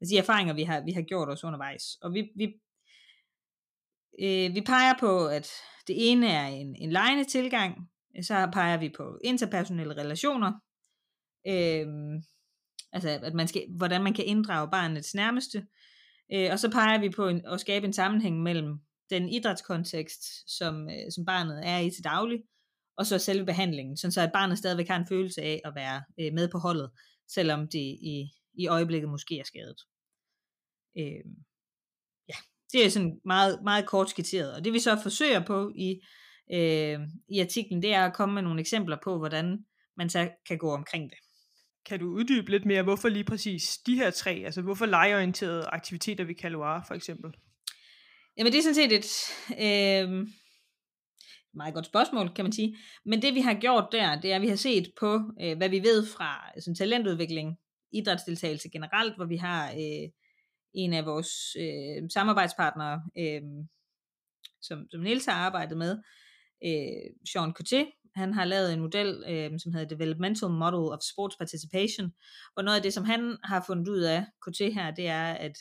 altså 0.00 0.14
de 0.14 0.18
erfaringer, 0.18 0.54
vi 0.54 0.62
har, 0.62 0.84
vi 0.84 0.92
har 0.92 1.02
gjort 1.02 1.28
os 1.28 1.44
undervejs. 1.44 1.82
Og 2.02 2.14
vi, 2.14 2.30
vi, 2.36 2.54
øh, 4.20 4.54
vi 4.54 4.60
peger 4.60 4.94
på, 5.00 5.26
at 5.26 5.50
det 5.86 6.10
ene 6.10 6.28
er 6.28 6.46
en, 6.46 6.76
en 6.76 6.92
lejende 6.92 7.24
tilgang, 7.24 7.88
øh, 8.16 8.24
så 8.24 8.48
peger 8.52 8.76
vi 8.76 8.88
på 8.96 9.18
interpersonelle 9.24 9.96
relationer, 9.96 10.52
øh, 11.46 11.86
altså 12.92 13.08
at 13.08 13.34
man 13.34 13.48
skal, 13.48 13.64
hvordan 13.76 14.02
man 14.02 14.14
kan 14.14 14.24
inddrage 14.24 14.70
barnets 14.70 15.14
nærmeste, 15.14 15.66
øh, 16.34 16.48
og 16.52 16.58
så 16.58 16.70
peger 16.70 17.00
vi 17.00 17.10
på 17.10 17.28
en, 17.28 17.46
at 17.46 17.60
skabe 17.60 17.86
en 17.86 17.92
sammenhæng 17.92 18.42
mellem 18.42 18.78
den 19.10 19.28
idrætskontekst, 19.28 20.22
som, 20.56 20.90
øh, 20.90 21.12
som 21.14 21.24
barnet 21.24 21.60
er 21.66 21.78
i 21.78 21.90
til 21.90 22.04
daglig, 22.04 22.38
og 22.96 23.06
så 23.06 23.18
selve 23.18 23.46
behandlingen, 23.46 23.96
sådan 23.96 24.12
så 24.12 24.20
at 24.20 24.32
barnet 24.32 24.58
stadigvæk 24.58 24.88
har 24.88 24.96
en 24.96 25.08
følelse 25.08 25.42
af 25.42 25.60
at 25.64 25.74
være 25.74 26.02
øh, 26.20 26.32
med 26.32 26.48
på 26.48 26.58
holdet, 26.58 26.90
selvom 27.28 27.68
det 27.68 27.78
i, 28.14 28.30
i 28.54 28.66
øjeblikket 28.66 29.10
måske 29.10 29.38
er 29.38 29.44
skadet. 29.44 29.80
Øh, 30.98 31.24
det 32.74 32.84
er 32.84 32.90
sådan 32.90 33.20
meget, 33.24 33.58
meget 33.64 33.86
kort 33.86 34.10
skitseret, 34.10 34.54
og 34.54 34.64
det 34.64 34.72
vi 34.72 34.78
så 34.78 34.98
forsøger 35.02 35.44
på 35.44 35.72
i, 35.76 36.00
øh, 36.52 36.98
i 37.28 37.40
artiklen, 37.40 37.82
det 37.82 37.94
er 37.94 38.04
at 38.04 38.14
komme 38.14 38.34
med 38.34 38.42
nogle 38.42 38.60
eksempler 38.60 38.96
på, 39.04 39.18
hvordan 39.18 39.58
man 39.96 40.10
så 40.10 40.28
kan 40.48 40.58
gå 40.58 40.74
omkring 40.74 41.10
det. 41.10 41.18
Kan 41.86 42.00
du 42.00 42.06
uddybe 42.06 42.50
lidt 42.50 42.64
mere, 42.64 42.82
hvorfor 42.82 43.08
lige 43.08 43.24
præcis 43.24 43.78
de 43.86 43.94
her 43.94 44.10
tre, 44.10 44.42
altså 44.44 44.62
hvorfor 44.62 44.86
legeorienterede 44.86 45.66
aktiviteter 45.66 46.24
ved 46.24 46.34
Kaloar 46.34 46.84
for 46.88 46.94
eksempel? 46.94 47.32
Jamen 48.38 48.52
det 48.52 48.58
er 48.58 48.62
sådan 48.62 48.74
set 48.74 48.92
et 48.92 49.06
øh, 49.50 50.26
meget 51.54 51.74
godt 51.74 51.86
spørgsmål, 51.86 52.34
kan 52.34 52.44
man 52.44 52.52
sige. 52.52 52.76
Men 53.04 53.22
det 53.22 53.34
vi 53.34 53.40
har 53.40 53.54
gjort 53.54 53.88
der, 53.92 54.20
det 54.20 54.32
er, 54.32 54.36
at 54.36 54.42
vi 54.42 54.48
har 54.48 54.56
set 54.56 54.92
på, 55.00 55.20
øh, 55.42 55.56
hvad 55.56 55.68
vi 55.68 55.82
ved 55.82 56.06
fra 56.06 56.60
sådan, 56.60 56.74
talentudvikling, 56.74 57.56
idrætsdeltagelse 57.92 58.68
generelt, 58.70 59.16
hvor 59.16 59.24
vi 59.26 59.36
har 59.36 59.70
øh, 59.70 60.08
en 60.74 60.92
af 60.92 61.06
vores 61.06 61.56
øh, 61.56 62.10
samarbejdspartnere, 62.10 63.02
øh, 63.18 63.42
som, 64.62 64.86
som 64.90 65.00
Niels 65.00 65.26
har 65.26 65.32
arbejdet 65.32 65.78
med, 65.78 65.98
øh, 66.64 67.10
Sean 67.32 67.54
Coté, 67.60 68.10
han 68.14 68.32
har 68.32 68.44
lavet 68.44 68.72
en 68.72 68.80
model, 68.80 69.24
øh, 69.28 69.50
som 69.58 69.72
hedder 69.72 69.88
Developmental 69.88 70.48
Model 70.50 70.92
of 70.92 70.98
Sports 71.12 71.36
Participation, 71.36 72.12
og 72.56 72.64
noget 72.64 72.76
af 72.76 72.82
det, 72.82 72.92
som 72.92 73.04
han 73.04 73.36
har 73.44 73.64
fundet 73.66 73.88
ud 73.88 74.00
af, 74.00 74.24
Coté 74.48 74.72
her, 74.72 74.90
det 74.90 75.08
er, 75.08 75.24
at 75.24 75.52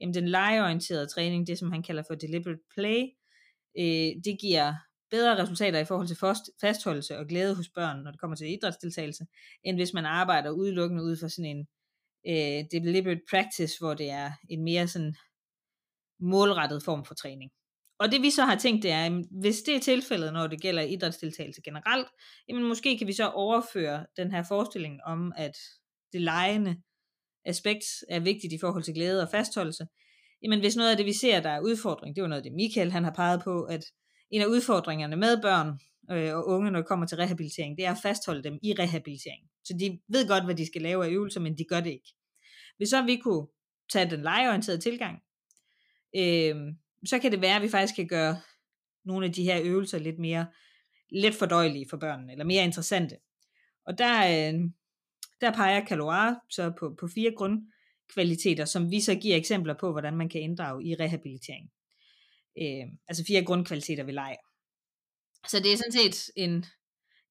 jamen, 0.00 0.14
den 0.14 0.28
legeorienterede 0.28 1.06
træning, 1.06 1.46
det 1.46 1.58
som 1.58 1.72
han 1.72 1.82
kalder 1.82 2.02
for 2.08 2.14
deliberate 2.14 2.60
play, 2.74 3.02
øh, 3.78 4.22
det 4.24 4.38
giver 4.40 4.74
bedre 5.10 5.42
resultater 5.42 5.78
i 5.78 5.84
forhold 5.84 6.08
til 6.08 6.16
fastholdelse 6.60 7.18
og 7.18 7.26
glæde 7.26 7.56
hos 7.56 7.68
børn, 7.68 8.02
når 8.02 8.10
det 8.10 8.20
kommer 8.20 8.36
til 8.36 8.52
idrætsdeltagelse, 8.52 9.26
end 9.64 9.76
hvis 9.76 9.92
man 9.92 10.04
arbejder 10.04 10.50
udelukkende 10.50 11.02
ud 11.02 11.16
for 11.16 11.28
sådan 11.28 11.56
en 11.56 11.66
øh, 12.28 12.64
deliberate 12.70 13.20
practice, 13.30 13.78
hvor 13.80 13.94
det 13.94 14.10
er 14.10 14.30
en 14.50 14.64
mere 14.64 14.88
sådan 14.88 15.14
målrettet 16.20 16.82
form 16.84 17.04
for 17.04 17.14
træning. 17.14 17.50
Og 17.98 18.12
det 18.12 18.22
vi 18.22 18.30
så 18.30 18.44
har 18.44 18.56
tænkt, 18.56 18.82
det 18.82 18.90
er, 18.90 19.06
at 19.06 19.12
hvis 19.40 19.62
det 19.62 19.76
er 19.76 19.80
tilfældet, 19.80 20.32
når 20.32 20.46
det 20.46 20.60
gælder 20.60 20.82
idrætsdeltagelse 20.82 21.62
generelt, 21.62 22.08
jamen 22.48 22.64
måske 22.64 22.98
kan 22.98 23.06
vi 23.06 23.12
så 23.12 23.28
overføre 23.28 24.06
den 24.16 24.30
her 24.30 24.42
forestilling 24.42 25.00
om, 25.06 25.32
at 25.36 25.56
det 26.12 26.20
lejende 26.20 26.76
aspekt 27.44 27.84
er 28.08 28.20
vigtigt 28.20 28.52
i 28.52 28.58
forhold 28.60 28.82
til 28.82 28.94
glæde 28.94 29.22
og 29.22 29.28
fastholdelse. 29.30 29.86
Jamen 30.42 30.60
hvis 30.60 30.76
noget 30.76 30.90
af 30.90 30.96
det, 30.96 31.06
vi 31.06 31.12
ser, 31.12 31.40
der 31.40 31.50
er 31.50 31.60
udfordring, 31.60 32.16
det 32.16 32.22
var 32.22 32.28
noget 32.28 32.42
af 32.42 32.44
det 32.44 32.52
Michael 32.52 32.92
han 32.92 33.04
har 33.04 33.12
peget 33.12 33.42
på, 33.44 33.62
at 33.62 33.84
en 34.30 34.42
af 34.42 34.46
udfordringerne 34.46 35.16
med 35.16 35.42
børn 35.42 35.78
øh, 36.10 36.34
og 36.34 36.46
unge, 36.46 36.70
når 36.70 36.78
det 36.78 36.88
kommer 36.88 37.06
til 37.06 37.16
rehabilitering, 37.16 37.76
det 37.76 37.86
er 37.86 37.90
at 37.90 38.02
fastholde 38.02 38.42
dem 38.42 38.58
i 38.62 38.72
rehabilitering. 38.78 39.42
Så 39.64 39.76
de 39.80 40.00
ved 40.08 40.28
godt, 40.28 40.44
hvad 40.44 40.54
de 40.54 40.66
skal 40.66 40.82
lave 40.82 41.04
af 41.04 41.10
øvelser, 41.10 41.40
men 41.40 41.58
de 41.58 41.64
gør 41.64 41.80
det 41.80 41.90
ikke. 41.90 42.14
Hvis 42.76 42.88
så 42.88 43.02
vi 43.02 43.16
kunne 43.16 43.46
tage 43.92 44.10
den 44.10 44.22
legeorienterede 44.22 44.80
tilgang, 44.80 45.22
øh, 46.16 46.56
så 47.06 47.18
kan 47.18 47.32
det 47.32 47.40
være, 47.40 47.56
at 47.56 47.62
vi 47.62 47.68
faktisk 47.68 47.94
kan 47.94 48.08
gøre 48.08 48.40
nogle 49.04 49.26
af 49.26 49.32
de 49.32 49.44
her 49.44 49.60
øvelser 49.64 49.98
lidt 49.98 50.18
mere 50.18 50.46
let 51.10 51.34
fordøjelige 51.34 51.86
for 51.90 51.96
børnene, 51.96 52.32
eller 52.32 52.44
mere 52.44 52.64
interessante. 52.64 53.16
Og 53.86 53.98
der, 53.98 54.18
øh, 54.26 54.60
der 55.40 55.52
peger 55.52 55.86
Caloire 55.86 56.40
så 56.50 56.72
på, 56.78 56.96
på 57.00 57.08
fire 57.14 57.32
grundkvaliteter, 57.36 58.64
som 58.64 58.90
vi 58.90 59.00
så 59.00 59.14
giver 59.14 59.36
eksempler 59.36 59.74
på, 59.74 59.90
hvordan 59.90 60.16
man 60.16 60.28
kan 60.28 60.40
inddrage 60.40 60.84
i 60.84 60.94
rehabilitering. 60.94 61.70
Øh, 62.62 62.86
altså 63.08 63.24
fire 63.26 63.44
grundkvaliteter 63.44 64.04
ved 64.04 64.14
leg. 64.14 64.36
Så 65.48 65.58
det 65.58 65.72
er 65.72 65.76
sådan 65.76 65.92
set 65.92 66.30
en, 66.36 66.64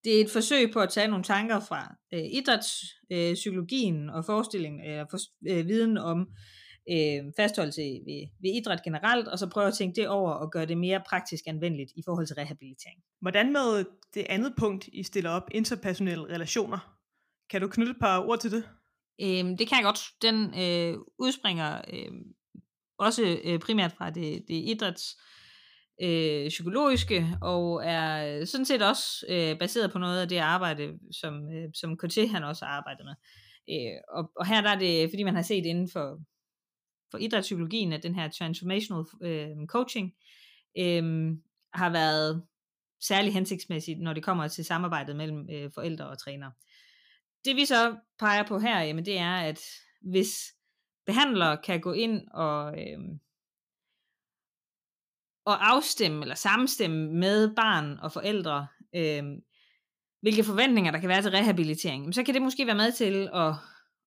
det 0.03 0.17
er 0.17 0.25
et 0.25 0.31
forsøg 0.31 0.71
på 0.73 0.79
at 0.79 0.89
tage 0.89 1.07
nogle 1.07 1.23
tanker 1.23 1.59
fra 1.59 1.95
øh, 2.13 2.25
idrætspsykologien 2.31 4.09
øh, 4.09 4.15
og 4.15 4.25
forestillingen, 4.25 4.81
eller 4.81 5.05
for, 5.11 5.17
øh, 5.49 5.67
viden 5.67 5.97
om 5.97 6.27
øh, 6.91 7.23
fastholdelse 7.37 7.81
ved, 7.81 8.27
ved 8.41 8.51
idræt 8.55 8.83
generelt, 8.83 9.27
og 9.27 9.39
så 9.39 9.49
prøve 9.49 9.67
at 9.67 9.73
tænke 9.73 9.95
det 10.01 10.07
over 10.07 10.31
og 10.31 10.51
gøre 10.51 10.65
det 10.65 10.77
mere 10.77 11.01
praktisk 11.09 11.43
anvendeligt 11.47 11.91
i 11.95 12.01
forhold 12.05 12.27
til 12.27 12.35
rehabilitering. 12.35 12.99
Hvordan 13.21 13.53
med 13.53 13.85
det 14.13 14.25
andet 14.29 14.53
punkt, 14.57 14.89
I 14.93 15.03
stiller 15.03 15.29
op, 15.29 15.49
interpersonelle 15.51 16.25
relationer? 16.25 16.97
Kan 17.49 17.61
du 17.61 17.67
knytte 17.67 17.91
et 17.91 17.99
par 17.99 18.19
ord 18.27 18.39
til 18.39 18.51
det? 18.51 18.63
Øh, 19.21 19.57
det 19.59 19.67
kan 19.67 19.77
jeg 19.77 19.83
godt. 19.83 19.99
Den 20.21 20.59
øh, 20.59 20.97
udspringer 21.19 21.81
øh, 21.93 22.11
også 22.97 23.37
øh, 23.43 23.59
primært 23.59 23.91
fra 23.91 24.09
det, 24.09 24.43
det 24.47 24.53
idræts 24.53 25.17
øh, 26.01 26.47
psykologiske, 26.49 27.37
og 27.41 27.85
er 27.85 28.39
øh, 28.39 28.47
sådan 28.47 28.65
set 28.65 28.81
også 28.81 29.25
øh, 29.29 29.59
baseret 29.59 29.91
på 29.91 29.99
noget 29.99 30.21
af 30.21 30.29
det 30.29 30.37
arbejde, 30.37 30.99
som, 31.11 31.53
øh, 31.53 31.69
som 31.73 31.97
KT 31.97 32.17
e, 32.17 32.27
han 32.27 32.43
også 32.43 32.65
har 32.65 32.71
arbejdet 32.71 33.05
med. 33.05 33.15
Øh, 33.69 33.97
og, 34.09 34.31
og 34.35 34.45
her 34.45 34.61
der 34.61 34.69
er 34.69 34.79
det, 34.79 35.09
fordi 35.09 35.23
man 35.23 35.35
har 35.35 35.41
set 35.41 35.65
inden 35.65 35.89
for, 35.93 36.19
for 37.11 37.17
idrætspsykologien, 37.17 37.93
at 37.93 38.03
den 38.03 38.15
her 38.15 38.29
transformational 38.29 39.05
øh, 39.21 39.67
coaching 39.67 40.13
øh, 40.77 41.31
har 41.73 41.89
været 41.89 42.43
særlig 43.01 43.33
hensigtsmæssigt, 43.33 43.99
når 43.99 44.13
det 44.13 44.23
kommer 44.23 44.47
til 44.47 44.65
samarbejdet 44.65 45.15
mellem 45.15 45.49
øh, 45.51 45.71
forældre 45.73 46.07
og 46.07 46.19
trænere. 46.19 46.51
Det 47.45 47.55
vi 47.55 47.65
så 47.65 47.95
peger 48.19 48.43
på 48.47 48.59
her, 48.59 48.81
jamen, 48.81 49.05
det 49.05 49.17
er, 49.17 49.35
at 49.35 49.59
hvis 50.01 50.29
behandlere 51.05 51.57
kan 51.57 51.81
gå 51.81 51.91
ind 51.91 52.27
og, 52.27 52.81
øh, 52.81 52.99
og 55.45 55.71
afstemme 55.71 56.21
eller 56.21 56.35
samstemme 56.35 57.13
med 57.13 57.55
barn 57.55 57.99
og 57.99 58.11
forældre, 58.11 58.67
øh, 58.95 59.23
hvilke 60.21 60.43
forventninger 60.43 60.91
der 60.91 60.99
kan 60.99 61.09
være 61.09 61.21
til 61.21 61.31
rehabilitering, 61.31 62.15
så 62.15 62.23
kan 62.23 62.33
det 62.33 62.41
måske 62.41 62.65
være 62.67 62.75
med 62.75 62.91
til 62.91 63.29
at, 63.33 63.53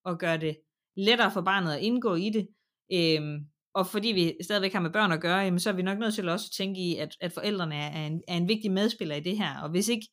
at 0.07 0.19
gøre 0.19 0.38
det 0.38 0.57
lettere 0.97 1.31
for 1.31 1.41
barnet 1.41 1.73
at 1.73 1.83
indgå 1.83 2.15
i 2.15 2.31
det. 2.31 2.49
Øh, 2.93 3.41
og 3.75 3.87
fordi 3.87 4.09
vi 4.09 4.37
stadigvæk 4.45 4.73
har 4.73 4.81
med 4.81 4.91
børn 4.91 5.12
at 5.12 5.21
gøre, 5.21 5.38
jamen, 5.38 5.61
så 5.61 5.71
er 5.71 5.75
vi 5.75 5.83
nok 5.83 5.99
nødt 5.99 6.15
til 6.15 6.29
også 6.29 6.47
at 6.50 6.57
tænke 6.57 6.81
i, 6.81 6.97
at, 6.97 7.17
at 7.21 7.33
forældrene 7.33 7.75
er 7.75 8.07
en, 8.07 8.23
er 8.29 8.37
en 8.37 8.49
vigtig 8.49 8.71
medspiller 8.71 9.15
i 9.17 9.21
det 9.21 9.37
her. 9.37 9.61
Og 9.62 9.71
hvis 9.71 9.88
ikke 9.88 10.07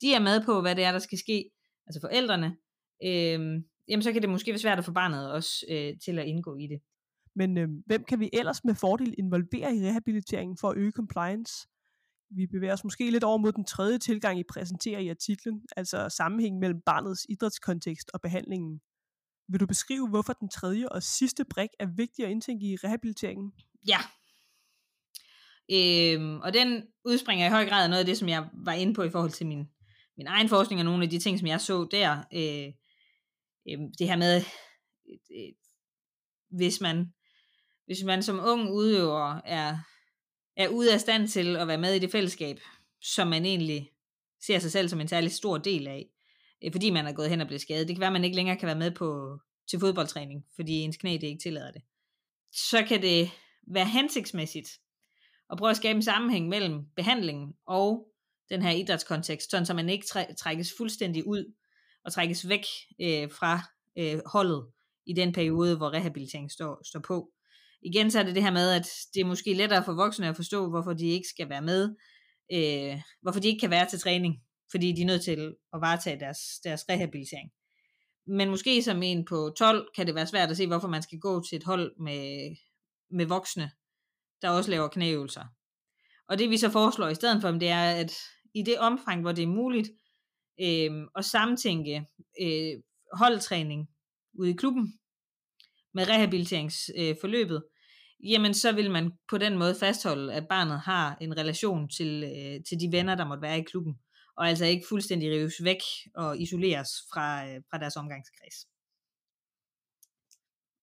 de 0.00 0.14
er 0.14 0.20
med 0.20 0.44
på, 0.44 0.60
hvad 0.60 0.76
det 0.76 0.84
er, 0.84 0.92
der 0.92 0.98
skal 0.98 1.18
ske, 1.18 1.50
altså 1.86 2.00
forældrene, 2.00 2.56
øh, 3.04 3.62
jamen 3.88 4.02
så 4.02 4.12
kan 4.12 4.22
det 4.22 4.30
måske 4.30 4.50
være 4.50 4.58
svært 4.58 4.78
at 4.78 4.84
få 4.84 4.92
barnet 4.92 5.32
også 5.32 5.66
øh, 5.70 5.94
til 6.04 6.18
at 6.18 6.26
indgå 6.26 6.56
i 6.56 6.66
det. 6.66 6.80
Men 7.36 7.58
øh, 7.58 7.68
hvem 7.86 8.04
kan 8.04 8.20
vi 8.20 8.30
ellers 8.32 8.64
med 8.64 8.74
fordel 8.74 9.14
involvere 9.18 9.76
i 9.76 9.86
rehabiliteringen 9.86 10.56
for 10.60 10.70
at 10.70 10.76
øge 10.76 10.92
compliance? 10.92 11.68
Vi 12.30 12.46
bevæger 12.46 12.72
os 12.72 12.84
måske 12.84 13.10
lidt 13.10 13.24
over 13.24 13.38
mod 13.38 13.52
den 13.52 13.64
tredje 13.64 13.98
tilgang, 13.98 14.38
I 14.40 14.44
præsenterer 14.50 14.98
i 14.98 15.08
artiklen, 15.08 15.62
altså 15.76 16.08
sammenhæng 16.08 16.58
mellem 16.58 16.80
barnets 16.86 17.26
idrætskontekst 17.28 18.10
og 18.14 18.20
behandlingen. 18.20 18.80
Vil 19.48 19.60
du 19.60 19.66
beskrive, 19.66 20.08
hvorfor 20.08 20.32
den 20.32 20.48
tredje 20.48 20.88
og 20.88 21.02
sidste 21.02 21.44
brik 21.44 21.68
er 21.78 21.86
vigtig 21.96 22.24
at 22.24 22.30
indtænke 22.30 22.66
i 22.66 22.76
rehabiliteringen? 22.76 23.52
Ja. 23.88 23.98
Øhm, 25.72 26.40
og 26.40 26.54
den 26.54 26.82
udspringer 27.04 27.46
i 27.46 27.50
høj 27.50 27.68
grad 27.68 27.84
af 27.84 27.90
noget 27.90 28.00
af 28.00 28.06
det, 28.06 28.18
som 28.18 28.28
jeg 28.28 28.48
var 28.52 28.72
inde 28.72 28.94
på 28.94 29.02
i 29.02 29.10
forhold 29.10 29.30
til 29.30 29.46
min, 29.46 29.68
min 30.16 30.26
egen 30.26 30.48
forskning, 30.48 30.80
og 30.80 30.84
nogle 30.84 31.04
af 31.04 31.10
de 31.10 31.18
ting, 31.18 31.38
som 31.38 31.48
jeg 31.48 31.60
så 31.60 31.88
der. 31.90 32.18
Øh, 32.34 32.72
øh, 33.70 33.78
det 33.98 34.08
her 34.08 34.16
med, 34.16 34.42
øh, 35.08 35.52
hvis 36.50 36.80
man 36.80 37.12
hvis 37.88 38.04
man 38.04 38.22
som 38.22 38.40
ung 38.44 38.70
udøver 38.70 39.40
er, 39.44 39.78
er 40.56 40.68
ude 40.68 40.92
af 40.92 41.00
stand 41.00 41.28
til 41.28 41.56
at 41.56 41.68
være 41.68 41.78
med 41.78 41.94
i 41.94 41.98
det 41.98 42.10
fællesskab, 42.10 42.60
som 43.00 43.28
man 43.28 43.44
egentlig 43.44 43.90
ser 44.46 44.58
sig 44.58 44.72
selv 44.72 44.88
som 44.88 45.00
en 45.00 45.08
særlig 45.08 45.32
stor 45.32 45.58
del 45.58 45.86
af, 45.86 46.08
øh, 46.64 46.72
fordi 46.72 46.90
man 46.90 47.06
er 47.06 47.12
gået 47.12 47.30
hen 47.30 47.40
og 47.40 47.46
blevet 47.46 47.60
skadet. 47.60 47.88
Det 47.88 47.96
kan 47.96 48.00
være, 48.00 48.06
at 48.06 48.12
man 48.12 48.24
ikke 48.24 48.36
længere 48.36 48.56
kan 48.56 48.66
være 48.66 48.78
med 48.78 48.90
på, 48.90 49.38
til 49.70 49.80
fodboldtræning, 49.80 50.44
fordi 50.54 50.72
ens 50.72 50.96
knæ 50.96 51.12
det 51.12 51.22
ikke 51.22 51.42
tillader 51.42 51.72
det. 51.72 51.82
Så 52.52 52.84
kan 52.88 53.02
det 53.02 53.30
være 53.66 53.86
hensigtsmæssigt 53.86 54.68
at 55.50 55.58
prøve 55.58 55.70
at 55.70 55.76
skabe 55.76 55.96
en 55.96 56.02
sammenhæng 56.02 56.48
mellem 56.48 56.84
behandlingen 56.96 57.54
og 57.66 58.08
den 58.50 58.62
her 58.62 58.70
idrætskontekst, 58.70 59.50
sådan 59.50 59.66
så 59.66 59.74
man 59.74 59.88
ikke 59.88 60.06
trækkes 60.38 60.74
fuldstændig 60.76 61.26
ud 61.26 61.54
og 62.04 62.12
trækkes 62.12 62.48
væk 62.48 62.64
øh, 63.00 63.30
fra 63.30 63.60
øh, 63.98 64.20
holdet 64.26 64.66
i 65.06 65.12
den 65.12 65.32
periode, 65.32 65.76
hvor 65.76 65.92
rehabilitering 65.92 66.50
står, 66.50 66.80
står 66.84 67.00
på 67.00 67.32
igen 67.82 68.10
så 68.10 68.18
er 68.18 68.22
det 68.22 68.34
det 68.34 68.42
her 68.42 68.50
med, 68.50 68.70
at 68.70 68.86
det 69.14 69.20
er 69.20 69.24
måske 69.24 69.54
lettere 69.54 69.84
for 69.84 69.92
voksne 69.92 70.28
at 70.28 70.36
forstå, 70.36 70.68
hvorfor 70.68 70.92
de 70.92 71.06
ikke 71.08 71.28
skal 71.28 71.48
være 71.48 71.62
med, 71.62 71.94
øh, 72.52 73.00
hvorfor 73.22 73.40
de 73.40 73.48
ikke 73.48 73.60
kan 73.60 73.70
være 73.70 73.88
til 73.88 74.00
træning, 74.00 74.34
fordi 74.70 74.92
de 74.92 75.02
er 75.02 75.06
nødt 75.06 75.24
til 75.24 75.54
at 75.74 75.80
varetage 75.80 76.20
deres, 76.20 76.38
deres 76.64 76.84
rehabilitering. 76.88 77.50
Men 78.26 78.50
måske 78.50 78.82
som 78.82 79.02
en 79.02 79.24
på 79.24 79.54
12 79.58 79.88
kan 79.96 80.06
det 80.06 80.14
være 80.14 80.26
svært 80.26 80.50
at 80.50 80.56
se, 80.56 80.66
hvorfor 80.66 80.88
man 80.88 81.02
skal 81.02 81.18
gå 81.18 81.42
til 81.48 81.56
et 81.56 81.64
hold 81.64 82.00
med, 82.00 82.56
med 83.10 83.26
voksne, 83.26 83.70
der 84.42 84.50
også 84.50 84.70
laver 84.70 84.88
knæøvelser. 84.88 85.44
Og 86.28 86.38
det 86.38 86.50
vi 86.50 86.56
så 86.56 86.70
foreslår 86.70 87.08
i 87.08 87.14
stedet 87.14 87.42
for, 87.42 87.50
det 87.50 87.68
er, 87.68 87.90
at 87.90 88.12
i 88.54 88.62
det 88.62 88.78
omfang, 88.78 89.20
hvor 89.20 89.32
det 89.32 89.42
er 89.42 89.48
muligt 89.48 89.88
øh, 90.60 91.06
og 91.14 91.24
samtænke 91.24 92.06
øh, 92.42 92.82
holdtræning 93.12 93.88
ude 94.38 94.50
i 94.50 94.54
klubben 94.54 94.98
med 95.94 96.08
rehabiliteringsforløbet, 96.08 97.56
øh, 97.56 98.30
jamen 98.30 98.54
så 98.54 98.72
vil 98.72 98.90
man 98.90 99.12
på 99.28 99.38
den 99.38 99.58
måde 99.58 99.74
fastholde, 99.74 100.34
at 100.34 100.48
barnet 100.48 100.80
har 100.80 101.16
en 101.20 101.36
relation 101.36 101.88
til, 101.88 102.24
øh, 102.24 102.64
til 102.68 102.80
de 102.80 102.96
venner, 102.96 103.14
der 103.14 103.26
måtte 103.26 103.42
være 103.42 103.58
i 103.58 103.62
klubben, 103.62 103.94
og 104.36 104.48
altså 104.48 104.64
ikke 104.64 104.86
fuldstændig 104.88 105.30
rives 105.30 105.64
væk 105.64 105.80
og 106.14 106.38
isoleres 106.38 106.88
fra, 107.12 107.48
øh, 107.48 107.60
fra 107.70 107.78
deres 107.78 107.96
omgangskreds. 107.96 108.66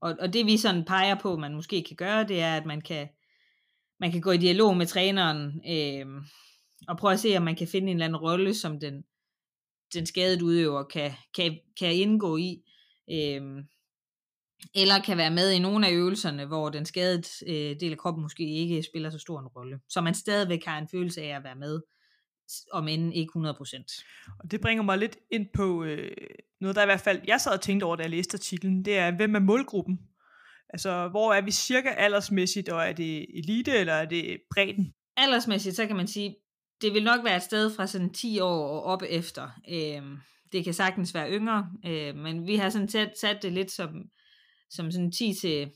Og, 0.01 0.15
og 0.19 0.33
det 0.33 0.45
vi 0.45 0.57
sådan 0.57 0.85
peger 0.85 1.15
på, 1.15 1.37
man 1.37 1.55
måske 1.55 1.83
kan 1.83 1.95
gøre, 1.95 2.27
det 2.27 2.41
er, 2.41 2.57
at 2.57 2.65
man 2.65 2.81
kan, 2.81 3.07
man 3.99 4.11
kan 4.11 4.21
gå 4.21 4.31
i 4.31 4.37
dialog 4.37 4.77
med 4.77 4.85
træneren, 4.85 5.61
øh, 5.69 6.05
og 6.87 6.97
prøve 6.97 7.13
at 7.13 7.19
se, 7.19 7.37
om 7.37 7.43
man 7.43 7.55
kan 7.55 7.67
finde 7.67 7.91
en 7.91 7.97
eller 7.97 8.05
anden 8.05 8.21
rolle, 8.21 8.53
som 8.53 8.79
den, 8.79 9.03
den 9.93 10.05
skadede 10.05 10.45
udøver 10.45 10.83
kan, 10.83 11.11
kan, 11.35 11.59
kan 11.79 11.95
indgå 11.95 12.37
i, 12.37 12.61
Øh, 13.11 13.63
eller 14.75 14.99
kan 14.99 15.17
være 15.17 15.31
med 15.31 15.51
i 15.51 15.59
nogle 15.59 15.87
af 15.87 15.91
øvelserne, 15.91 16.45
hvor 16.45 16.69
den 16.69 16.85
skadede 16.85 17.23
øh, 17.47 17.79
del 17.79 17.91
af 17.91 17.97
kroppen 17.97 18.21
måske 18.21 18.49
ikke 18.49 18.83
spiller 18.83 19.09
så 19.09 19.19
stor 19.19 19.39
en 19.39 19.47
rolle. 19.47 19.79
Så 19.89 20.01
man 20.01 20.13
stadigvæk 20.13 20.65
har 20.65 20.77
en 20.77 20.87
følelse 20.87 21.21
af 21.21 21.35
at 21.35 21.43
være 21.43 21.55
med, 21.55 21.81
om 22.71 22.87
end 22.87 23.13
ikke 23.13 23.31
100%. 23.37 24.35
Og 24.39 24.51
det 24.51 24.61
bringer 24.61 24.83
mig 24.83 24.97
lidt 24.97 25.17
ind 25.31 25.47
på 25.53 25.83
øh, 25.83 26.11
noget, 26.61 26.75
der 26.75 26.81
i 26.81 26.85
hvert 26.85 27.01
fald 27.01 27.21
jeg 27.27 27.41
sad 27.41 27.51
og 27.51 27.61
tænkte 27.61 27.83
over, 27.85 27.95
da 27.95 28.01
jeg 28.01 28.09
læste 28.09 28.35
artiklen. 28.35 28.85
Det 28.85 28.97
er, 28.97 29.11
hvem 29.11 29.35
er 29.35 29.39
målgruppen? 29.39 29.99
Altså, 30.69 31.07
hvor 31.07 31.33
er 31.33 31.41
vi 31.41 31.51
cirka 31.51 31.89
aldersmæssigt, 31.89 32.69
og 32.69 32.83
er 32.83 32.93
det 32.93 33.37
elite, 33.37 33.71
eller 33.77 33.93
er 33.93 34.05
det 34.05 34.37
bredden? 34.53 34.93
Aldersmæssigt, 35.17 35.75
så 35.75 35.87
kan 35.87 35.95
man 35.95 36.07
sige, 36.07 36.35
det 36.81 36.93
vil 36.93 37.03
nok 37.03 37.23
være 37.23 37.35
et 37.35 37.43
sted 37.43 37.75
fra 37.75 37.87
sådan 37.87 38.13
10 38.13 38.39
år 38.39 38.67
og 38.67 38.83
op 38.83 39.01
efter. 39.09 39.49
Øh, 39.69 40.17
det 40.51 40.63
kan 40.63 40.73
sagtens 40.73 41.13
være 41.13 41.31
yngre, 41.31 41.69
øh, 41.85 42.15
men 42.15 42.47
vi 42.47 42.55
har 42.55 42.69
sådan 42.69 42.89
sat, 42.89 43.19
sat 43.19 43.43
det 43.43 43.53
lidt 43.53 43.71
som, 43.71 43.89
som 44.69 44.91
sådan 44.91 45.11
10 45.11 45.33
til 45.41 45.71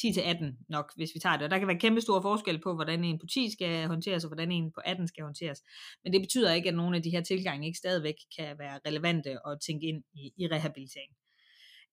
10 0.00 0.12
til 0.12 0.20
18 0.20 0.58
nok, 0.68 0.92
hvis 0.96 1.10
vi 1.14 1.20
tager 1.20 1.36
det. 1.36 1.44
Og 1.44 1.50
der 1.50 1.58
kan 1.58 1.68
være 1.68 1.78
kæmpe 1.78 2.00
store 2.00 2.22
forskel 2.22 2.60
på, 2.60 2.74
hvordan 2.74 3.04
en 3.04 3.18
på 3.18 3.26
10 3.26 3.52
skal 3.52 3.86
håndteres, 3.86 4.24
og 4.24 4.28
hvordan 4.28 4.52
en 4.52 4.72
på 4.72 4.80
18 4.84 5.08
skal 5.08 5.24
håndteres. 5.24 5.62
Men 6.04 6.12
det 6.12 6.20
betyder 6.20 6.52
ikke, 6.52 6.68
at 6.68 6.74
nogle 6.74 6.96
af 6.96 7.02
de 7.02 7.10
her 7.10 7.20
tilgange 7.20 7.66
ikke 7.66 7.78
stadigvæk 7.78 8.14
kan 8.38 8.58
være 8.58 8.80
relevante 8.86 9.30
at 9.30 9.58
tænke 9.66 9.86
ind 9.86 10.04
i, 10.14 10.32
i 10.36 10.46
rehabilitering. 10.46 11.12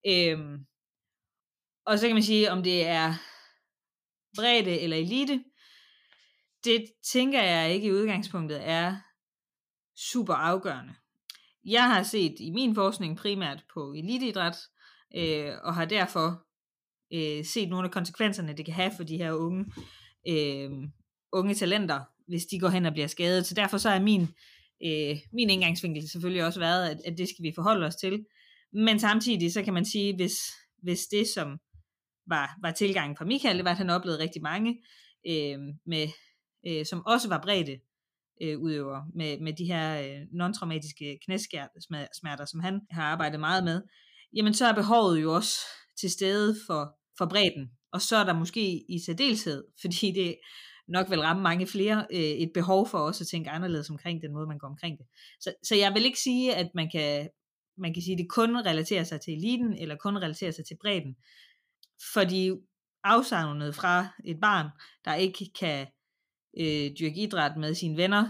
Øhm, 0.06 0.66
og 1.86 1.98
så 1.98 2.06
kan 2.06 2.16
man 2.16 2.22
sige, 2.22 2.50
om 2.50 2.62
det 2.62 2.86
er 2.86 3.14
bredde 4.36 4.80
eller 4.80 4.96
elite, 4.96 5.44
det 6.64 6.84
tænker 7.12 7.42
jeg 7.42 7.74
ikke 7.74 7.88
i 7.88 7.92
udgangspunktet 7.92 8.68
er 8.68 8.96
super 10.12 10.34
afgørende. 10.34 10.94
Jeg 11.64 11.84
har 11.84 12.02
set 12.02 12.34
i 12.40 12.50
min 12.50 12.74
forskning 12.74 13.16
primært 13.16 13.64
på 13.74 13.92
eliteidræt, 13.92 14.56
øh, 15.16 15.52
og 15.62 15.74
har 15.74 15.84
derfor 15.84 16.46
øh, 17.12 17.44
set 17.44 17.68
nogle 17.68 17.86
af 17.86 17.92
konsekvenserne, 17.92 18.56
det 18.56 18.64
kan 18.64 18.74
have 18.74 18.92
for 18.96 19.04
de 19.04 19.16
her 19.16 19.32
unge, 19.32 19.64
øh, 20.28 20.70
unge 21.32 21.54
talenter, 21.54 22.00
hvis 22.28 22.44
de 22.44 22.60
går 22.60 22.68
hen 22.68 22.86
og 22.86 22.92
bliver 22.92 23.06
skadet. 23.06 23.46
Så 23.46 23.54
derfor 23.54 23.78
så 23.78 23.88
er 23.88 24.00
min, 24.00 24.22
øh, 24.84 25.16
min 25.32 25.50
indgangsvinkel 25.50 26.10
selvfølgelig 26.10 26.44
også 26.44 26.60
været, 26.60 26.88
at, 26.88 27.00
at 27.04 27.18
det 27.18 27.28
skal 27.28 27.42
vi 27.42 27.52
forholde 27.54 27.86
os 27.86 27.96
til. 27.96 28.26
Men 28.72 29.00
samtidig 29.00 29.52
så 29.52 29.62
kan 29.62 29.74
man 29.74 29.84
sige, 29.84 30.16
hvis, 30.16 30.36
hvis 30.82 31.06
det 31.06 31.28
som 31.34 31.58
var, 32.26 32.58
var 32.62 32.70
tilgangen 32.70 33.16
fra 33.16 33.24
Michael, 33.24 33.56
det 33.56 33.64
var, 33.64 33.70
at 33.70 33.76
han 33.76 33.90
oplevede 33.90 34.22
rigtig 34.22 34.42
mange, 34.42 34.70
øh, 35.26 35.58
med, 35.86 36.08
øh, 36.66 36.86
som 36.86 37.06
også 37.06 37.28
var 37.28 37.40
bredde 37.42 37.80
øh, 38.42 38.58
udøver 38.58 39.02
med, 39.14 39.40
med 39.40 39.52
de 39.52 39.64
her 39.64 40.00
øh, 40.00 40.20
non-traumatiske 40.32 41.18
knæsmerter, 41.24 42.44
som 42.44 42.60
han 42.60 42.80
har 42.90 43.02
arbejdet 43.02 43.40
meget 43.40 43.64
med, 43.64 43.82
jamen 44.36 44.54
så 44.54 44.66
er 44.66 44.74
behovet 44.74 45.22
jo 45.22 45.34
også 45.34 45.58
til 46.00 46.10
stede 46.10 46.56
for, 46.66 46.96
for 47.18 47.26
bredden. 47.26 47.70
Og 47.92 48.00
så 48.00 48.16
er 48.16 48.24
der 48.24 48.32
måske 48.32 48.84
i 48.88 48.98
særdeleshed, 49.06 49.64
fordi 49.82 50.12
det 50.12 50.36
nok 50.88 51.10
vil 51.10 51.20
ramme 51.20 51.42
mange 51.42 51.66
flere, 51.66 52.06
øh, 52.12 52.20
et 52.20 52.50
behov 52.54 52.88
for 52.88 52.98
også 52.98 53.24
at 53.24 53.28
tænke 53.28 53.50
anderledes 53.50 53.90
omkring 53.90 54.22
den 54.22 54.32
måde, 54.32 54.46
man 54.46 54.58
går 54.58 54.68
omkring 54.68 54.98
det. 54.98 55.06
Så, 55.40 55.54
så 55.62 55.74
jeg 55.74 55.94
vil 55.94 56.04
ikke 56.04 56.20
sige, 56.20 56.54
at 56.54 56.70
man 56.74 56.90
kan, 56.92 57.28
man 57.78 57.94
kan 57.94 58.02
sige, 58.02 58.12
at 58.12 58.18
det 58.18 58.28
kun 58.30 58.56
relaterer 58.56 59.04
sig 59.04 59.20
til 59.20 59.34
eliten, 59.34 59.78
eller 59.78 59.96
kun 59.96 60.16
relaterer 60.16 60.50
sig 60.50 60.64
til 60.66 60.76
bredden. 60.80 61.16
Fordi 62.14 62.50
afsavnet 63.04 63.74
fra 63.74 64.06
et 64.24 64.40
barn, 64.40 64.66
der 65.04 65.14
ikke 65.14 65.50
kan 65.60 65.86
øh, 66.58 66.90
dyrke 66.98 67.22
idræt 67.22 67.56
med 67.56 67.74
sine 67.74 67.96
venner, 67.96 68.28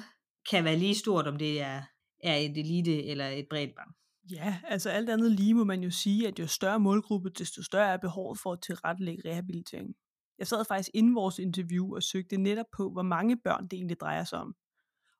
kan 0.50 0.64
være 0.64 0.76
lige 0.76 0.94
stort, 0.94 1.26
om 1.26 1.36
det 1.36 1.60
er, 1.60 1.82
er 2.24 2.36
et 2.36 2.58
elite 2.58 3.04
eller 3.04 3.28
et 3.28 3.46
bredt 3.50 3.74
barn. 3.76 3.94
Ja, 4.30 4.58
altså 4.64 4.90
alt 4.90 5.10
andet 5.10 5.32
lige 5.32 5.54
må 5.54 5.64
man 5.64 5.82
jo 5.82 5.90
sige, 5.90 6.28
at 6.28 6.38
jo 6.38 6.46
større 6.46 6.80
målgruppe, 6.80 7.30
desto 7.30 7.62
større 7.62 7.92
er 7.92 7.96
behovet 7.96 8.38
for 8.42 8.52
at 8.52 8.62
tilrettelægge 8.62 9.30
rehabilitering. 9.30 9.94
Jeg 10.38 10.46
sad 10.46 10.64
faktisk 10.68 10.90
inden 10.94 11.14
vores 11.14 11.38
interview 11.38 11.94
og 11.94 12.02
søgte 12.02 12.36
netop 12.36 12.66
på, 12.76 12.90
hvor 12.90 13.02
mange 13.02 13.36
børn 13.44 13.64
det 13.64 13.72
egentlig 13.72 14.00
drejer 14.00 14.24
sig 14.24 14.38
om. 14.38 14.54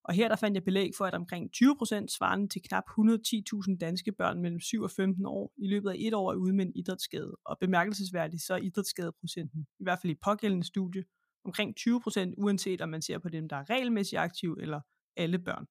Og 0.05 0.15
her 0.15 0.29
der 0.29 0.37
fandt 0.37 0.55
jeg 0.55 0.65
belæg 0.65 0.91
for, 0.97 1.05
at 1.05 1.15
omkring 1.15 1.51
20% 1.57 2.07
svarende 2.19 2.49
til 2.49 2.63
knap 2.63 2.85
110.000 2.99 3.77
danske 3.77 4.13
børn 4.13 4.41
mellem 4.43 4.61
7 4.61 4.83
og 4.83 4.91
15 4.91 5.27
år 5.27 5.53
i 5.59 5.67
løbet 5.67 5.91
af 5.91 5.95
et 5.99 6.15
år 6.15 6.33
er 6.33 6.37
ude 6.37 6.53
med 6.53 6.67
en 6.67 6.73
idrætsskade. 6.77 7.37
Og 7.45 7.57
bemærkelsesværdigt 7.61 8.43
så 8.43 8.55
er 8.55 8.59
idrætsskadeprocenten, 8.59 9.67
i 9.81 9.83
hvert 9.83 9.99
fald 10.03 10.13
i 10.13 10.17
pågældende 10.25 10.67
studie, 10.67 11.05
omkring 11.45 11.75
20%, 11.81 12.35
uanset 12.39 12.81
om 12.81 12.89
man 12.89 13.03
ser 13.03 13.19
på 13.19 13.29
dem, 13.29 13.49
der 13.49 13.57
er 13.57 13.71
regelmæssigt 13.71 14.21
aktive 14.21 14.63
eller 14.63 14.81
alle 15.17 15.39
børn. 15.39 15.67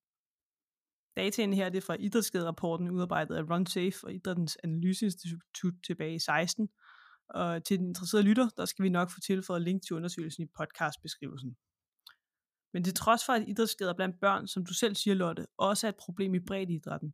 Dataen 1.17 1.53
her 1.53 1.69
det 1.69 1.77
er 1.77 1.85
fra 1.85 1.95
idrætsskaderapporten, 1.99 2.91
udarbejdet 2.91 3.35
af 3.35 3.43
Run 3.49 3.65
Safe 3.65 3.95
og 4.03 4.13
Idrættens 4.13 4.57
Analyseinstitut 4.63 5.73
tilbage 5.87 6.15
i 6.15 6.19
16. 6.19 6.69
Og 7.29 7.63
til 7.63 7.79
den 7.79 7.87
interesserede 7.87 8.27
lytter, 8.27 8.49
der 8.57 8.65
skal 8.65 8.83
vi 8.83 8.89
nok 8.89 9.11
få 9.11 9.19
tilføjet 9.19 9.61
link 9.61 9.83
til 9.83 9.95
undersøgelsen 9.95 10.43
i 10.43 10.47
podcastbeskrivelsen. 10.57 11.57
Men 12.73 12.83
til 12.83 12.93
trods 12.93 13.25
for, 13.25 13.33
at 13.33 13.47
idrætsskader 13.47 13.93
blandt 13.93 14.19
børn, 14.19 14.47
som 14.47 14.65
du 14.65 14.73
selv 14.73 14.95
siger, 14.95 15.13
Lotte, 15.13 15.45
også 15.57 15.87
er 15.87 15.89
et 15.89 15.95
problem 15.95 16.35
i 16.35 16.39
idrætten, 16.69 17.13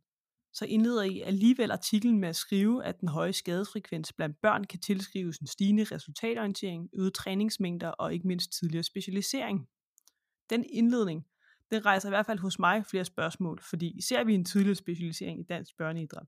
så 0.56 0.64
indleder 0.64 1.02
I 1.02 1.20
alligevel 1.20 1.70
artiklen 1.70 2.20
med 2.20 2.28
at 2.28 2.36
skrive, 2.36 2.84
at 2.84 3.00
den 3.00 3.08
høje 3.08 3.32
skadesfrekvens 3.32 4.12
blandt 4.12 4.40
børn 4.42 4.64
kan 4.64 4.80
tilskrives 4.80 5.38
en 5.38 5.46
stigende 5.46 5.84
resultatorientering, 5.84 6.88
øget 6.94 7.14
træningsmængder 7.14 7.88
og 7.88 8.14
ikke 8.14 8.26
mindst 8.26 8.52
tidligere 8.52 8.82
specialisering. 8.82 9.68
Den 10.50 10.64
indledning 10.70 11.26
den 11.70 11.86
rejser 11.86 12.08
i 12.08 12.10
hvert 12.10 12.26
fald 12.26 12.38
hos 12.38 12.58
mig 12.58 12.86
flere 12.86 13.04
spørgsmål, 13.04 13.60
fordi 13.62 14.00
ser 14.02 14.24
vi 14.24 14.34
en 14.34 14.44
tidligere 14.44 14.74
specialisering 14.74 15.40
i 15.40 15.42
dansk 15.42 15.76
børneidræt, 15.78 16.26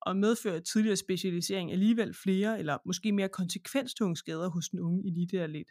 og 0.00 0.16
medfører 0.16 0.60
tidligere 0.60 0.96
specialisering 0.96 1.72
alligevel 1.72 2.14
flere 2.14 2.58
eller 2.58 2.78
måske 2.84 3.12
mere 3.12 3.28
konsekvenstunge 3.28 4.16
skader 4.16 4.48
hos 4.48 4.68
den 4.68 4.80
unge 4.80 5.06
eliteatlet. 5.06 5.66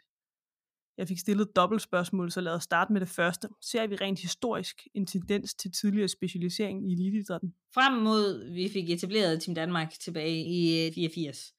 Jeg 0.98 1.08
fik 1.08 1.18
stillet 1.18 1.56
dobbelt 1.56 1.82
spørgsmål, 1.82 2.30
så 2.30 2.40
lad 2.40 2.52
os 2.52 2.62
starte 2.62 2.92
med 2.92 3.00
det 3.00 3.08
første. 3.08 3.48
Ser 3.60 3.86
vi 3.86 3.96
rent 3.96 4.20
historisk 4.20 4.88
en 4.94 5.06
tendens 5.06 5.54
til 5.54 5.72
tidligere 5.72 6.08
specialisering 6.08 6.90
i 6.90 6.92
eliteidrætten? 6.92 7.54
Frem 7.74 7.92
mod 7.92 8.52
vi 8.54 8.68
fik 8.68 8.90
etableret 8.90 9.42
Team 9.42 9.54
Danmark 9.54 9.92
tilbage 10.00 10.44
i 10.44 10.86
øh, 10.86 10.94
84, 10.94 11.52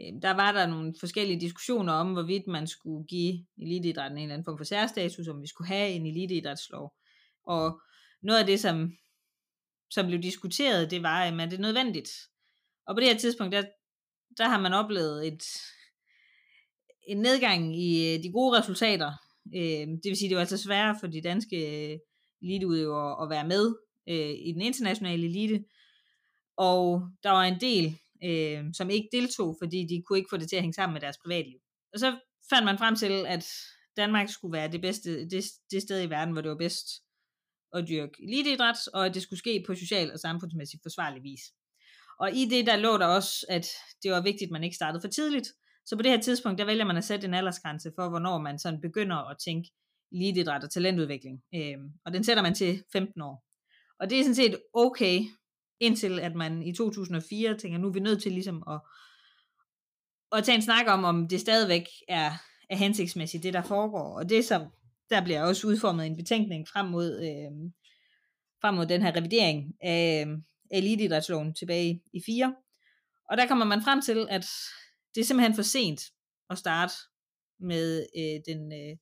øh, 0.00 0.22
der 0.22 0.30
var 0.30 0.52
der 0.52 0.66
nogle 0.66 0.94
forskellige 1.00 1.40
diskussioner 1.40 1.92
om, 1.92 2.12
hvorvidt 2.12 2.46
man 2.46 2.66
skulle 2.66 3.06
give 3.06 3.46
eliteidrætten 3.58 4.18
en 4.18 4.22
eller 4.22 4.34
anden 4.34 4.44
form 4.44 4.58
for 4.58 4.64
særstatus, 4.64 5.28
om 5.28 5.42
vi 5.42 5.46
skulle 5.46 5.68
have 5.68 5.90
en 5.90 6.06
eliteidrætslov. 6.06 6.94
Og 7.44 7.80
noget 8.22 8.40
af 8.40 8.46
det, 8.46 8.60
som, 8.60 8.92
som 9.90 10.06
blev 10.06 10.22
diskuteret, 10.22 10.90
det 10.90 11.02
var, 11.02 11.22
at 11.22 11.50
det 11.50 11.56
er 11.56 11.62
nødvendigt. 11.62 12.10
Og 12.86 12.96
på 12.96 13.00
det 13.00 13.08
her 13.08 13.18
tidspunkt, 13.18 13.52
der, 13.52 13.62
der 14.38 14.48
har 14.48 14.60
man 14.60 14.72
oplevet 14.72 15.26
et, 15.26 15.44
en 17.06 17.16
nedgang 17.16 17.76
i 17.76 18.14
øh, 18.14 18.22
de 18.22 18.32
gode 18.32 18.58
resultater. 18.58 19.12
Øh, 19.54 19.86
det 19.86 20.04
vil 20.04 20.16
sige, 20.16 20.28
det 20.28 20.36
var 20.36 20.40
altså 20.40 20.58
sværere 20.58 20.96
for 21.00 21.06
de 21.06 21.20
danske 21.20 21.56
øh, 21.92 21.98
eliteudøvere 22.42 23.22
at 23.22 23.30
være 23.30 23.48
med 23.48 23.74
øh, 24.08 24.34
i 24.48 24.52
den 24.52 24.62
internationale 24.62 25.24
elite. 25.24 25.64
Og 26.56 27.08
der 27.22 27.30
var 27.30 27.42
en 27.42 27.60
del 27.60 27.98
øh, 28.24 28.64
som 28.74 28.90
ikke 28.90 29.08
deltog, 29.12 29.56
fordi 29.60 29.86
de 29.86 30.02
kunne 30.06 30.18
ikke 30.18 30.30
få 30.30 30.36
det 30.36 30.48
til 30.48 30.56
at 30.56 30.62
hænge 30.62 30.74
sammen 30.74 30.92
med 30.92 31.00
deres 31.00 31.16
privatliv. 31.24 31.58
Og 31.92 31.98
så 32.00 32.18
fandt 32.50 32.64
man 32.64 32.78
frem 32.78 32.96
til, 32.96 33.26
at 33.26 33.46
Danmark 33.96 34.28
skulle 34.28 34.52
være 34.52 34.72
det 34.72 34.80
bedste, 34.80 35.28
det, 35.28 35.44
det 35.70 35.82
sted 35.82 36.02
i 36.02 36.10
verden, 36.10 36.32
hvor 36.32 36.42
det 36.42 36.50
var 36.50 36.56
bedst 36.56 36.86
at 37.74 37.88
dyrke 37.88 38.12
eliteidræt, 38.22 38.88
og 38.94 39.06
at 39.06 39.14
det 39.14 39.22
skulle 39.22 39.38
ske 39.38 39.64
på 39.66 39.74
social 39.74 40.12
og 40.12 40.18
samfundsmæssigt 40.18 40.82
forsvarlig 40.82 41.22
vis. 41.22 41.40
Og 42.18 42.32
i 42.32 42.44
det, 42.44 42.66
der 42.66 42.76
lå 42.76 42.98
der 42.98 43.06
også, 43.06 43.46
at 43.48 43.66
det 44.02 44.10
var 44.10 44.20
vigtigt, 44.20 44.48
at 44.48 44.52
man 44.52 44.64
ikke 44.64 44.76
startede 44.76 45.00
for 45.00 45.08
tidligt. 45.08 45.48
Så 45.86 45.96
på 45.96 46.02
det 46.02 46.10
her 46.10 46.20
tidspunkt, 46.20 46.58
der 46.58 46.64
vælger 46.64 46.84
man 46.84 46.96
at 46.96 47.04
sætte 47.04 47.26
en 47.26 47.34
aldersgrænse 47.34 47.92
for, 47.94 48.08
hvornår 48.08 48.38
man 48.38 48.58
sådan 48.58 48.80
begynder 48.80 49.16
at 49.16 49.36
tænke 49.38 49.70
eliteidræt 50.12 50.64
og 50.64 50.70
talentudvikling. 50.70 51.42
Øhm, 51.54 51.90
og 52.04 52.12
den 52.12 52.24
sætter 52.24 52.42
man 52.42 52.54
til 52.54 52.82
15 52.92 53.22
år. 53.22 53.44
Og 54.00 54.10
det 54.10 54.18
er 54.18 54.22
sådan 54.22 54.34
set 54.34 54.58
okay, 54.72 55.20
indtil 55.80 56.20
at 56.20 56.34
man 56.34 56.62
i 56.62 56.74
2004 56.74 57.58
tænker, 57.58 57.78
nu 57.78 57.88
er 57.88 57.92
vi 57.92 58.00
nødt 58.00 58.22
til 58.22 58.32
ligesom 58.32 58.62
at, 58.70 58.80
at 60.38 60.44
tage 60.44 60.56
en 60.56 60.62
snak 60.62 60.86
om, 60.88 61.04
om 61.04 61.28
det 61.28 61.40
stadigvæk 61.40 61.86
er, 62.08 62.32
er 62.70 62.76
hensigtsmæssigt, 62.76 63.42
det 63.42 63.54
der 63.54 63.62
foregår. 63.62 64.18
Og 64.18 64.28
det 64.28 64.44
som, 64.44 64.62
der 65.10 65.24
bliver 65.24 65.42
også 65.42 65.66
udformet 65.66 66.06
en 66.06 66.16
betænkning 66.16 66.68
frem 66.68 66.86
mod, 66.86 67.20
øh, 67.20 67.70
frem 68.60 68.74
mod 68.74 68.86
den 68.86 69.02
her 69.02 69.16
revidering 69.16 69.74
af 69.80 70.26
eliteidrætsloven 70.70 71.54
tilbage 71.54 72.02
i 72.12 72.22
4. 72.26 72.54
Og 73.30 73.36
der 73.36 73.46
kommer 73.46 73.64
man 73.64 73.82
frem 73.82 74.00
til, 74.00 74.26
at 74.30 74.46
det 75.16 75.22
er 75.22 75.24
simpelthen 75.24 75.54
for 75.54 75.62
sent 75.62 76.00
at 76.50 76.58
starte 76.58 76.94
med 77.60 78.06
øh, 78.18 78.54
den, 78.54 78.72
øh, 78.72 78.96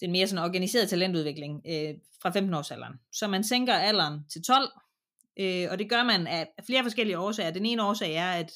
den 0.00 0.12
mere 0.12 0.26
sådan 0.26 0.44
organiserede 0.44 0.86
talentudvikling 0.86 1.62
øh, 1.66 1.94
fra 2.22 2.30
15-årsalderen. 2.30 3.08
Så 3.12 3.28
man 3.28 3.44
sænker 3.44 3.74
alderen 3.74 4.20
til 4.32 4.42
12, 4.42 4.70
Øh, 5.40 5.66
og 5.70 5.78
det 5.78 5.90
gør 5.90 6.02
man 6.02 6.26
af 6.26 6.48
flere 6.66 6.82
forskellige 6.82 7.18
årsager. 7.18 7.50
Den 7.50 7.66
ene 7.66 7.84
årsag 7.84 8.14
er, 8.14 8.30
at 8.30 8.52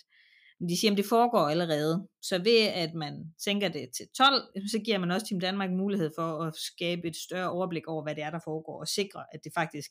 de 0.69 0.81
siger, 0.81 0.91
at 0.91 0.97
det 0.97 1.07
foregår 1.07 1.49
allerede. 1.49 2.09
Så 2.23 2.39
ved 2.39 2.61
at 2.75 2.95
man 2.95 3.35
sænker 3.39 3.69
det 3.69 3.89
til 3.97 4.07
12, 4.17 4.43
så 4.71 4.79
giver 4.85 4.99
man 4.99 5.11
også 5.11 5.27
Team 5.27 5.41
Danmark 5.41 5.71
mulighed 5.71 6.11
for 6.19 6.43
at 6.43 6.55
skabe 6.57 7.09
et 7.09 7.17
større 7.17 7.51
overblik 7.51 7.87
over, 7.87 8.03
hvad 8.03 8.15
det 8.15 8.25
er, 8.25 8.31
der 8.31 8.41
foregår, 8.45 8.81
og 8.81 8.89
sikre, 8.89 9.25
at 9.33 9.41
det 9.45 9.53
faktisk 9.55 9.91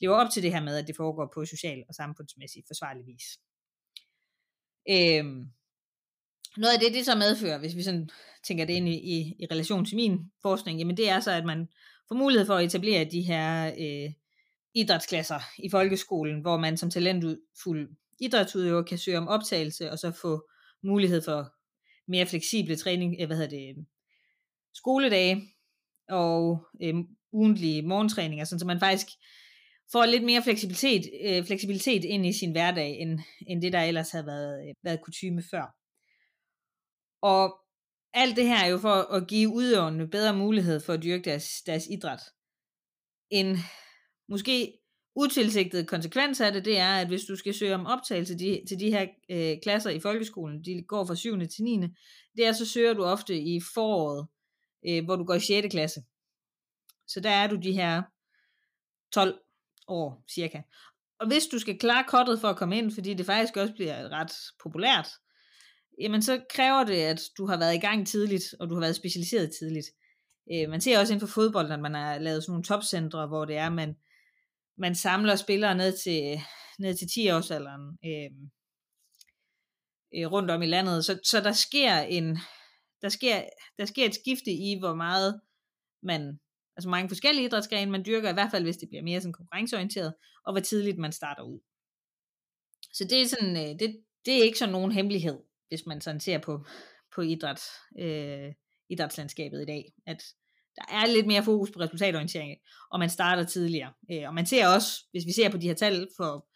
lever 0.00 0.14
op 0.14 0.30
til 0.30 0.42
det 0.42 0.52
her 0.52 0.62
med, 0.62 0.76
at 0.76 0.86
det 0.86 0.96
foregår 0.96 1.30
på 1.34 1.44
social 1.44 1.84
og 1.88 1.94
samfundsmæssig 1.94 2.62
forsvarlig 2.66 3.06
vis. 3.06 3.26
Øhm, 4.90 5.50
noget 6.58 6.74
af 6.74 6.80
det, 6.80 6.94
det 6.94 7.04
så 7.04 7.14
medfører, 7.14 7.58
hvis 7.58 7.76
vi 7.76 7.82
sådan 7.82 8.10
tænker 8.44 8.64
det 8.64 8.72
ind 8.72 8.88
i, 8.88 8.94
i, 8.94 9.36
i 9.38 9.46
relation 9.50 9.84
til 9.84 9.96
min 9.96 10.18
forskning, 10.42 10.78
jamen 10.78 10.96
det 10.96 11.08
er 11.08 11.20
så, 11.20 11.30
at 11.30 11.44
man 11.44 11.68
får 12.08 12.14
mulighed 12.14 12.46
for 12.46 12.54
at 12.54 12.64
etablere 12.64 13.04
de 13.04 13.22
her 13.22 13.66
øh, 13.66 14.12
idrætsklasser 14.74 15.40
i 15.58 15.70
folkeskolen, 15.70 16.40
hvor 16.40 16.56
man 16.56 16.76
som 16.76 16.90
talentfuld 16.90 17.96
idrætsudøver 18.20 18.82
kan 18.82 18.98
søge 18.98 19.18
om 19.18 19.28
optagelse, 19.28 19.90
og 19.90 19.98
så 19.98 20.12
få 20.12 20.48
mulighed 20.82 21.22
for 21.22 21.52
mere 22.08 22.26
fleksible 22.26 22.76
træning, 22.76 23.16
øh, 23.20 23.26
hvad 23.26 23.36
hedder 23.36 23.56
det, 23.56 23.68
øhm, 23.68 23.86
skoledage, 24.74 25.42
og 26.08 26.66
øh, 26.82 26.94
ugentlige 27.32 27.82
morgentræninger, 27.82 28.44
sådan, 28.44 28.60
så 28.60 28.66
man 28.66 28.80
faktisk 28.80 29.06
får 29.92 30.06
lidt 30.06 30.24
mere 30.24 30.42
fleksibilitet, 30.42 31.10
øh, 31.24 31.46
fleksibilitet 31.46 32.04
ind 32.04 32.26
i 32.26 32.32
sin 32.32 32.52
hverdag, 32.52 32.90
end, 33.00 33.20
end 33.46 33.62
det 33.62 33.72
der 33.72 33.80
ellers 33.80 34.10
havde 34.10 34.26
været, 34.26 34.68
øh, 34.68 34.74
været 34.84 35.02
kutume 35.02 35.42
før. 35.50 35.85
Og 37.32 37.60
alt 38.14 38.36
det 38.36 38.46
her 38.46 38.64
er 38.64 38.66
jo 38.66 38.78
for 38.78 38.94
at 39.16 39.28
give 39.28 39.48
udøverne 39.48 40.08
bedre 40.08 40.36
mulighed 40.36 40.80
for 40.80 40.92
at 40.92 41.02
dyrke 41.02 41.24
deres, 41.24 41.46
deres 41.66 41.86
idræt. 41.90 42.20
En 43.30 43.56
måske 44.28 44.78
utilsigtet 45.16 45.88
konsekvens 45.88 46.40
af 46.40 46.52
det, 46.52 46.64
det 46.64 46.78
er, 46.78 46.94
at 47.00 47.06
hvis 47.06 47.24
du 47.24 47.36
skal 47.36 47.54
søge 47.54 47.74
om 47.74 47.86
optagelse 47.86 48.38
til 48.38 48.46
de, 48.46 48.62
til 48.68 48.80
de 48.80 48.90
her 48.90 49.06
øh, 49.30 49.56
klasser 49.62 49.90
i 49.90 50.00
folkeskolen, 50.00 50.64
de 50.64 50.84
går 50.88 51.06
fra 51.06 51.14
7. 51.14 51.38
til 51.38 51.64
9. 51.64 51.80
Det 52.36 52.46
er, 52.46 52.52
så 52.52 52.66
søger 52.66 52.94
du 52.94 53.04
ofte 53.04 53.38
i 53.40 53.60
foråret, 53.74 54.26
øh, 54.88 55.04
hvor 55.04 55.16
du 55.16 55.24
går 55.24 55.34
i 55.34 55.40
6. 55.40 55.66
klasse. 55.70 56.00
Så 57.06 57.20
der 57.20 57.30
er 57.30 57.46
du 57.46 57.56
de 57.56 57.72
her 57.72 58.02
12 59.12 59.40
år 59.88 60.24
cirka. 60.34 60.62
Og 61.20 61.26
hvis 61.26 61.46
du 61.46 61.58
skal 61.58 61.78
klare 61.78 62.04
kottet 62.08 62.40
for 62.40 62.48
at 62.48 62.56
komme 62.56 62.78
ind, 62.78 62.94
fordi 62.94 63.14
det 63.14 63.26
faktisk 63.26 63.56
også 63.56 63.74
bliver 63.74 64.08
ret 64.08 64.32
populært, 64.62 65.08
jamen 66.00 66.22
så 66.22 66.44
kræver 66.50 66.84
det, 66.84 67.02
at 67.02 67.20
du 67.38 67.46
har 67.46 67.58
været 67.58 67.74
i 67.74 67.78
gang 67.78 68.06
tidligt, 68.06 68.44
og 68.60 68.68
du 68.68 68.74
har 68.74 68.80
været 68.80 68.96
specialiseret 68.96 69.52
tidligt. 69.58 69.86
Øh, 70.52 70.70
man 70.70 70.80
ser 70.80 70.98
også 70.98 71.12
inden 71.12 71.28
for 71.28 71.34
fodbold, 71.34 71.72
at 71.72 71.80
man 71.80 71.94
har 71.94 72.18
lavet 72.18 72.42
sådan 72.42 72.52
nogle 72.52 72.64
topcentre, 72.64 73.26
hvor 73.26 73.44
det 73.44 73.56
er, 73.56 73.70
man, 73.70 73.96
man 74.78 74.94
samler 74.94 75.36
spillere 75.36 75.74
ned 75.74 75.96
til, 76.04 76.40
ned 76.78 76.94
til 76.94 77.06
10-årsalderen 77.06 78.08
øh, 78.08 78.30
øh, 80.16 80.32
rundt 80.32 80.50
om 80.50 80.62
i 80.62 80.66
landet. 80.66 81.04
Så, 81.04 81.18
så 81.24 81.40
der 81.40 81.52
sker 81.52 81.98
en 81.98 82.38
der 83.02 83.08
sker, 83.08 83.42
der 83.78 83.84
sker 83.84 84.06
et 84.06 84.14
skifte 84.14 84.50
i, 84.50 84.78
hvor 84.78 84.94
meget 84.94 85.40
man, 86.02 86.40
altså 86.76 86.88
mange 86.88 87.08
forskellige 87.08 87.46
idrætsgrene 87.46 87.90
man 87.90 88.04
dyrker, 88.06 88.30
i 88.30 88.32
hvert 88.32 88.50
fald 88.50 88.64
hvis 88.64 88.76
det 88.76 88.88
bliver 88.88 89.02
mere 89.02 89.20
sådan 89.20 89.32
konkurrenceorienteret, 89.32 90.14
og 90.44 90.52
hvor 90.52 90.60
tidligt 90.60 90.98
man 90.98 91.12
starter 91.12 91.42
ud. 91.42 91.60
Så 92.92 93.04
det 93.04 93.22
er 93.22 93.26
sådan, 93.26 93.56
øh, 93.56 93.78
det, 93.78 94.04
det 94.24 94.38
er 94.38 94.42
ikke 94.42 94.58
sådan 94.58 94.72
nogen 94.72 94.92
hemmelighed, 94.92 95.38
hvis 95.68 95.86
man 95.86 96.00
sådan 96.00 96.20
ser 96.20 96.38
på, 96.38 96.64
på 97.14 97.20
idræt, 97.20 97.60
øh, 98.00 98.52
idrætslandskabet 98.90 99.62
i 99.62 99.64
dag, 99.64 99.92
at 100.06 100.22
der 100.76 100.84
er 100.94 101.06
lidt 101.06 101.26
mere 101.26 101.44
fokus 101.44 101.70
på 101.70 101.80
resultatorientering, 101.80 102.58
og 102.90 102.98
man 102.98 103.10
starter 103.10 103.44
tidligere. 103.44 103.92
Øh, 104.12 104.28
og 104.28 104.34
man 104.34 104.46
ser 104.46 104.68
også, 104.68 104.88
hvis 105.10 105.26
vi 105.26 105.32
ser 105.32 105.50
på 105.50 105.56
de 105.56 105.66
her 105.66 105.74
tal 105.74 106.08
for, 106.16 106.48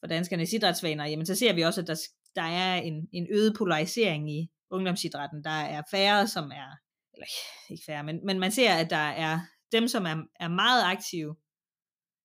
for 0.00 0.06
danskernes 0.06 0.52
idrætsvaner, 0.52 1.06
jamen 1.06 1.26
så 1.26 1.34
ser 1.34 1.52
vi 1.52 1.62
også, 1.62 1.80
at 1.80 1.86
der, 1.86 1.96
der 2.36 2.42
er 2.42 2.74
en, 2.74 3.08
en 3.12 3.26
øget 3.30 3.54
polarisering 3.58 4.30
i 4.32 4.50
ungdomsidrætten. 4.70 5.44
Der 5.44 5.50
er 5.50 5.82
færre, 5.90 6.28
som 6.28 6.44
er, 6.44 6.70
eller 7.14 7.26
ikke 7.70 7.84
færre, 7.86 8.04
men, 8.04 8.26
men 8.26 8.38
man 8.38 8.52
ser, 8.52 8.74
at 8.74 8.90
der 8.90 8.96
er 8.96 9.40
dem, 9.72 9.88
som 9.88 10.04
er, 10.06 10.16
er 10.40 10.48
meget 10.48 10.82
aktive, 10.84 11.36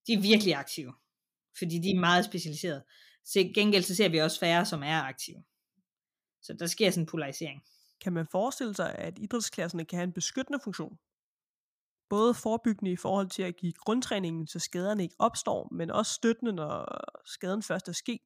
de 0.07 0.13
er 0.13 0.21
virkelig 0.21 0.55
aktive, 0.55 0.93
fordi 1.57 1.79
de 1.83 1.91
er 1.91 1.99
meget 1.99 2.25
specialiserede. 2.25 2.83
Til 3.33 3.53
gengæld 3.55 3.83
så 3.83 3.95
ser 3.95 4.09
vi 4.09 4.17
også 4.17 4.39
færre, 4.39 4.65
som 4.65 4.83
er 4.83 5.01
aktive. 5.01 5.43
Så 6.41 6.53
der 6.53 6.65
sker 6.65 6.91
sådan 6.91 7.03
en 7.03 7.07
polarisering. 7.07 7.63
Kan 8.01 8.13
man 8.13 8.27
forestille 8.31 8.75
sig, 8.75 8.95
at 8.95 9.19
idrætsklasserne 9.19 9.85
kan 9.85 9.97
have 9.97 10.03
en 10.03 10.13
beskyttende 10.13 10.59
funktion? 10.63 10.97
Både 12.09 12.33
forebyggende 12.33 12.91
i 12.91 12.95
forhold 12.95 13.29
til 13.29 13.43
at 13.43 13.57
give 13.57 13.73
grundtræningen, 13.73 14.47
så 14.47 14.59
skaderne 14.59 15.03
ikke 15.03 15.15
opstår, 15.19 15.67
men 15.71 15.91
også 15.91 16.13
støttende, 16.13 16.51
når 16.51 17.01
skaden 17.25 17.63
først 17.63 17.87
er 17.87 17.91
sket. 17.91 18.21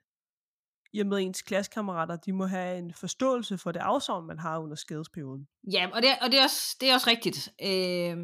I 0.93 0.99
og 0.99 1.07
med 1.07 1.17
ens 1.17 1.41
klassekammerater, 1.41 2.15
de 2.15 2.33
må 2.33 2.45
have 2.45 2.77
en 2.77 2.93
forståelse 2.93 3.57
for 3.57 3.71
det 3.71 3.79
afsavn, 3.79 4.27
man 4.27 4.39
har 4.39 4.59
under 4.59 4.75
skadesperioden. 4.75 5.47
Ja, 5.71 5.89
og 5.93 6.01
det, 6.01 6.09
og 6.21 6.31
det, 6.31 6.39
er, 6.39 6.43
også, 6.43 6.77
det 6.81 6.89
er 6.89 6.93
også 6.93 7.09
rigtigt. 7.09 7.49
Øh, 7.61 8.17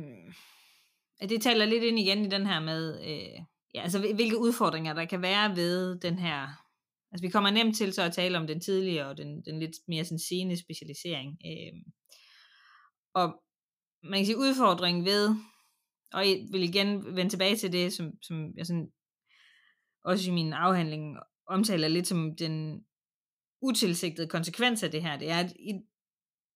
det 1.29 1.41
taler 1.41 1.65
lidt 1.65 1.83
ind 1.83 1.99
igen 1.99 2.25
i 2.25 2.29
den 2.29 2.45
her 2.45 2.59
med, 2.59 3.01
øh, 3.01 3.43
ja, 3.73 3.81
altså 3.81 3.99
hvilke 3.99 4.37
udfordringer 4.37 4.93
der 4.93 5.05
kan 5.05 5.21
være 5.21 5.55
ved 5.55 5.99
den 5.99 6.19
her 6.19 6.68
Altså 7.11 7.21
vi 7.21 7.29
kommer 7.29 7.49
nemt 7.49 7.75
til 7.77 7.93
så 7.93 8.01
at 8.01 8.13
tale 8.13 8.37
om 8.37 8.47
den 8.47 8.61
tidligere 8.61 9.07
og 9.07 9.17
den, 9.17 9.41
den 9.45 9.59
lidt 9.59 9.75
mere 9.87 10.05
sådan 10.05 10.19
sene 10.19 10.57
specialisering. 10.57 11.37
Øh, 11.45 11.73
og 13.13 13.43
man 14.03 14.19
kan 14.19 14.25
sige 14.25 14.37
udfordringen 14.37 15.05
ved, 15.05 15.35
og 16.13 16.27
jeg 16.27 16.47
vil 16.51 16.63
igen 16.63 17.15
vende 17.15 17.31
tilbage 17.31 17.55
til 17.55 17.71
det, 17.71 17.93
som, 17.93 18.11
som 18.21 18.53
jeg 18.57 18.65
sådan, 18.65 18.91
også 20.05 20.31
i 20.31 20.33
min 20.33 20.53
afhandling 20.53 21.17
omtaler 21.47 21.87
lidt 21.87 22.07
som 22.07 22.35
den 22.35 22.85
utilsigtede 23.61 24.27
konsekvens 24.27 24.83
af 24.83 24.91
det 24.91 25.01
her, 25.01 25.17
det 25.17 25.29
er, 25.29 25.39
at 25.39 25.51
i 25.51 25.71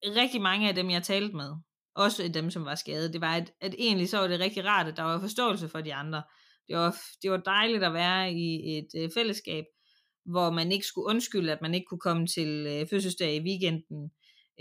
rigtig 0.06 0.42
mange 0.42 0.70
af 0.70 0.76
dem, 0.76 0.90
jeg 0.90 1.04
talte 1.04 1.36
med, 1.36 1.52
også 1.96 2.28
dem, 2.34 2.52
som 2.52 2.66
var 2.66 2.76
skadet, 2.76 3.14
det 3.14 3.22
var, 3.22 3.36
at, 3.36 3.54
at 3.62 3.76
egentlig 3.78 4.10
så 4.10 4.18
var 4.18 4.28
det 4.28 4.40
rigtig 4.40 4.66
rart, 4.66 4.88
at 4.88 4.98
der 4.98 5.04
var 5.04 5.20
forståelse 5.20 5.70
for 5.70 5.82
de 5.82 5.94
andre. 5.94 6.24
Det 6.68 6.78
var, 6.78 6.96
det 7.22 7.32
var 7.32 7.38
dejligt 7.38 7.84
at 7.84 7.94
være 7.94 8.34
i 8.34 8.78
et 8.78 8.88
øh, 8.98 9.10
fællesskab, 9.14 9.64
hvor 10.26 10.50
man 10.50 10.72
ikke 10.72 10.86
skulle 10.86 11.06
undskylde, 11.06 11.52
at 11.52 11.62
man 11.62 11.74
ikke 11.74 11.86
kunne 11.86 12.00
komme 12.00 12.28
til 12.28 12.66
øh, 12.68 12.88
fødselsdag 12.90 13.36
i 13.36 13.44
weekenden, 13.44 14.12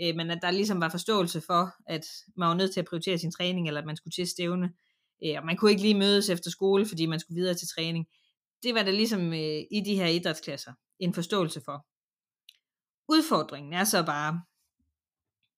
øh, 0.01 0.15
men 0.15 0.31
at 0.31 0.39
der 0.41 0.51
ligesom 0.51 0.81
var 0.81 0.89
forståelse 0.89 1.41
for, 1.41 1.69
at 1.87 2.05
man 2.37 2.47
var 2.47 2.55
nødt 2.55 2.73
til 2.73 2.79
at 2.79 2.85
prioritere 2.85 3.17
sin 3.17 3.31
træning, 3.31 3.67
eller 3.67 3.81
at 3.81 3.87
man 3.87 3.95
skulle 3.95 4.11
til 4.11 4.27
stævne, 4.27 4.73
øh, 5.25 5.35
og 5.37 5.45
man 5.45 5.57
kunne 5.57 5.71
ikke 5.71 5.83
lige 5.83 5.97
mødes 5.97 6.29
efter 6.29 6.51
skole, 6.51 6.85
fordi 6.85 7.05
man 7.05 7.19
skulle 7.19 7.35
videre 7.35 7.55
til 7.55 7.67
træning. 7.67 8.07
Det 8.63 8.75
var 8.75 8.83
der 8.83 8.91
ligesom 8.91 9.33
øh, 9.33 9.61
i 9.71 9.81
de 9.85 9.95
her 9.95 10.07
idrætsklasser 10.07 10.73
en 10.99 11.13
forståelse 11.13 11.61
for. 11.65 11.85
Udfordringen 13.09 13.73
er 13.73 13.83
så 13.83 14.05
bare, 14.05 14.41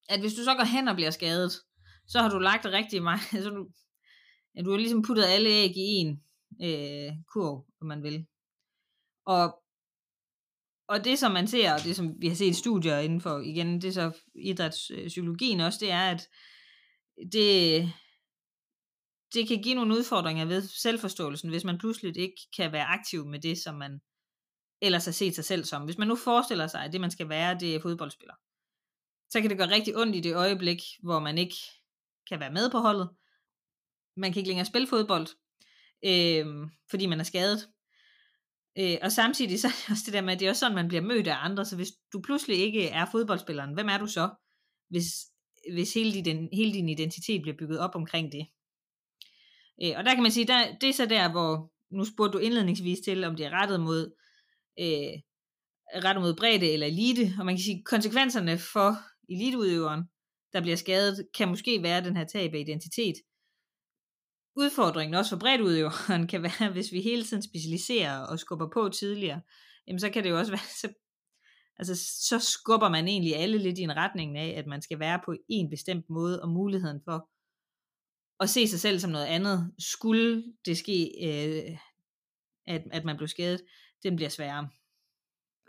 at 0.10 0.20
hvis 0.20 0.34
du 0.34 0.44
så 0.44 0.56
går 0.56 0.63
hen 0.63 0.88
og 0.88 0.96
bliver 0.96 1.12
skadet, 1.12 1.52
så 2.08 2.20
har 2.20 2.30
du 2.30 2.39
lagt 2.39 2.65
rigtig 2.65 3.04
meget, 3.04 3.22
så 3.44 3.50
du, 3.50 3.68
ja, 4.56 4.62
du 4.62 4.72
har 4.72 4.78
ligesom 4.78 5.02
puttet 5.02 5.24
alle 5.24 5.50
æg 5.50 5.78
i 5.78 5.82
en 5.82 6.24
øh, 6.62 7.13
kurv, 7.34 7.65
om 7.82 7.88
man 7.88 8.04
vil. 8.04 8.26
Og 9.26 9.64
og 10.88 11.06
det, 11.06 11.19
som 11.19 11.32
man 11.32 11.48
ser, 11.48 11.74
og 11.74 11.84
det, 11.84 11.95
som 11.95 12.21
vi 12.21 12.28
har 12.28 12.36
set 12.36 12.56
studier 12.56 12.98
inden 13.00 13.21
for, 13.21 13.39
igen, 13.39 13.82
det 13.82 13.88
er 13.88 13.91
så 13.91 14.12
idrætspsykologien 14.36 15.60
også, 15.60 15.80
det 15.82 15.91
er, 15.91 16.12
at 16.12 16.28
det, 17.32 17.93
det 19.34 19.48
kan 19.48 19.62
give 19.62 19.76
nogle 19.76 19.98
udfordringer 19.98 20.45
ved 20.45 20.62
selvforståelsen, 20.62 21.50
hvis 21.50 21.63
man 21.63 21.78
pludselig 21.78 22.17
ikke 22.17 22.41
kan 22.58 22.71
være 22.71 22.86
aktiv 22.86 23.26
med 23.26 23.39
det, 23.39 23.58
som 23.58 23.76
man 23.76 24.00
ellers 24.82 25.06
har 25.06 25.12
set 25.12 25.36
sig 25.36 25.45
selv 25.45 25.63
som. 25.63 25.84
Hvis 25.84 25.98
man 25.98 26.08
nu 26.08 26.15
forestiller 26.15 26.67
sig, 26.67 26.84
at 26.84 26.93
det, 26.93 27.02
man 27.02 27.12
skal 27.12 27.30
være, 27.30 27.60
det 27.60 27.76
er 27.76 27.82
fodboldspiller, 27.82 28.34
så 29.30 29.41
kan 29.41 29.50
det 29.50 29.58
gøre 29.58 29.71
rigtig 29.71 29.98
ondt 29.98 30.15
i 30.15 30.19
det 30.19 30.36
øjeblik, 30.36 30.82
hvor 31.04 31.19
man 31.19 31.38
ikke 31.38 31.56
kan 32.30 32.39
være 32.39 32.52
med 32.52 32.71
på 32.71 32.78
holdet. 32.78 33.10
Man 34.17 34.34
kan 34.34 34.39
ikke 34.39 34.50
længere 34.50 34.65
spille 34.65 34.88
fodbold, 34.88 35.28
øh, 36.06 36.69
fordi 36.89 37.06
man 37.06 37.19
er 37.19 37.24
skadet. 37.24 37.67
Øh, 38.79 38.97
og 39.01 39.11
samtidig 39.11 39.59
så 39.59 39.67
er 39.67 39.71
det 39.71 39.91
også 39.91 40.03
det 40.05 40.13
der 40.13 40.21
med, 40.21 40.33
at 40.33 40.39
det 40.39 40.45
er 40.45 40.49
også 40.49 40.59
sådan, 40.59 40.75
man 40.75 40.88
bliver 40.88 41.01
mødt 41.01 41.27
af 41.27 41.35
andre, 41.39 41.65
så 41.65 41.75
hvis 41.75 41.91
du 42.13 42.21
pludselig 42.21 42.57
ikke 42.57 42.88
er 42.88 43.05
fodboldspilleren, 43.11 43.73
hvem 43.73 43.89
er 43.89 43.97
du 43.97 44.07
så, 44.07 44.29
hvis, 44.89 45.05
hvis 45.73 45.93
hele, 45.93 46.21
din, 46.25 46.49
hele 46.53 46.73
din 46.73 46.89
identitet 46.89 47.41
bliver 47.41 47.57
bygget 47.57 47.79
op 47.79 47.95
omkring 47.95 48.31
det? 48.31 48.47
Øh, 49.83 49.93
og 49.97 50.05
der 50.05 50.13
kan 50.13 50.23
man 50.23 50.31
sige, 50.31 50.47
der, 50.47 50.77
det 50.81 50.89
er 50.89 50.93
så 50.93 51.05
der, 51.05 51.31
hvor, 51.31 51.71
nu 51.91 52.05
spurgte 52.05 52.38
du 52.38 52.43
indledningsvis 52.43 52.99
til, 52.99 53.23
om 53.23 53.35
det 53.35 53.45
er 53.45 53.61
rettet 53.61 53.79
mod, 53.79 54.15
øh, 54.79 55.13
rettet 56.05 56.21
mod 56.21 56.35
bredde 56.35 56.71
eller 56.71 56.88
elite, 56.88 57.33
og 57.39 57.45
man 57.45 57.55
kan 57.55 57.63
sige, 57.63 57.83
konsekvenserne 57.85 58.57
for 58.57 58.91
eliteudøveren, 59.29 60.03
der 60.53 60.61
bliver 60.61 60.75
skadet, 60.75 61.27
kan 61.38 61.49
måske 61.49 61.83
være 61.83 62.03
den 62.03 62.17
her 62.17 62.25
tab 62.25 62.53
af 62.53 62.59
identitet, 62.59 63.15
udfordringen 64.56 65.15
også 65.15 65.30
for 65.30 65.39
bredt 65.39 65.62
udøveren 65.62 66.28
kan 66.32 66.44
være, 66.44 66.72
hvis 66.72 66.91
vi 66.91 67.02
hele 67.02 67.24
tiden 67.24 67.44
specialiserer 67.44 68.20
og 68.20 68.39
skubber 68.39 68.70
på 68.74 68.89
tidligere, 68.89 69.41
jamen 69.88 70.00
så 70.00 70.10
kan 70.10 70.24
det 70.24 70.30
jo 70.30 70.38
også 70.38 70.52
være, 70.58 70.70
så, 70.82 70.94
altså, 71.78 71.96
så 72.30 72.39
skubber 72.39 72.89
man 72.89 73.08
egentlig 73.08 73.36
alle 73.36 73.58
lidt 73.58 73.78
i 73.78 73.82
en 73.82 73.96
retning 73.96 74.38
af, 74.38 74.56
at 74.58 74.68
man 74.68 74.82
skal 74.82 75.00
være 75.00 75.20
på 75.26 75.36
en 75.50 75.70
bestemt 75.70 76.10
måde, 76.10 76.41
og 76.41 76.50
muligheden 76.50 77.02
for 77.06 77.30
at 78.39 78.50
se 78.50 78.68
sig 78.68 78.80
selv 78.80 79.00
som 79.00 79.12
noget 79.12 79.26
andet, 79.26 79.74
skulle 79.80 80.44
det 80.65 80.78
ske, 80.78 81.12
øh, 81.24 81.78
at, 82.68 82.84
at 82.91 83.06
man 83.06 83.18
blev 83.18 83.28
skadet, 83.28 83.62
den 84.04 84.15
bliver 84.15 84.30
sværere. 84.30 84.70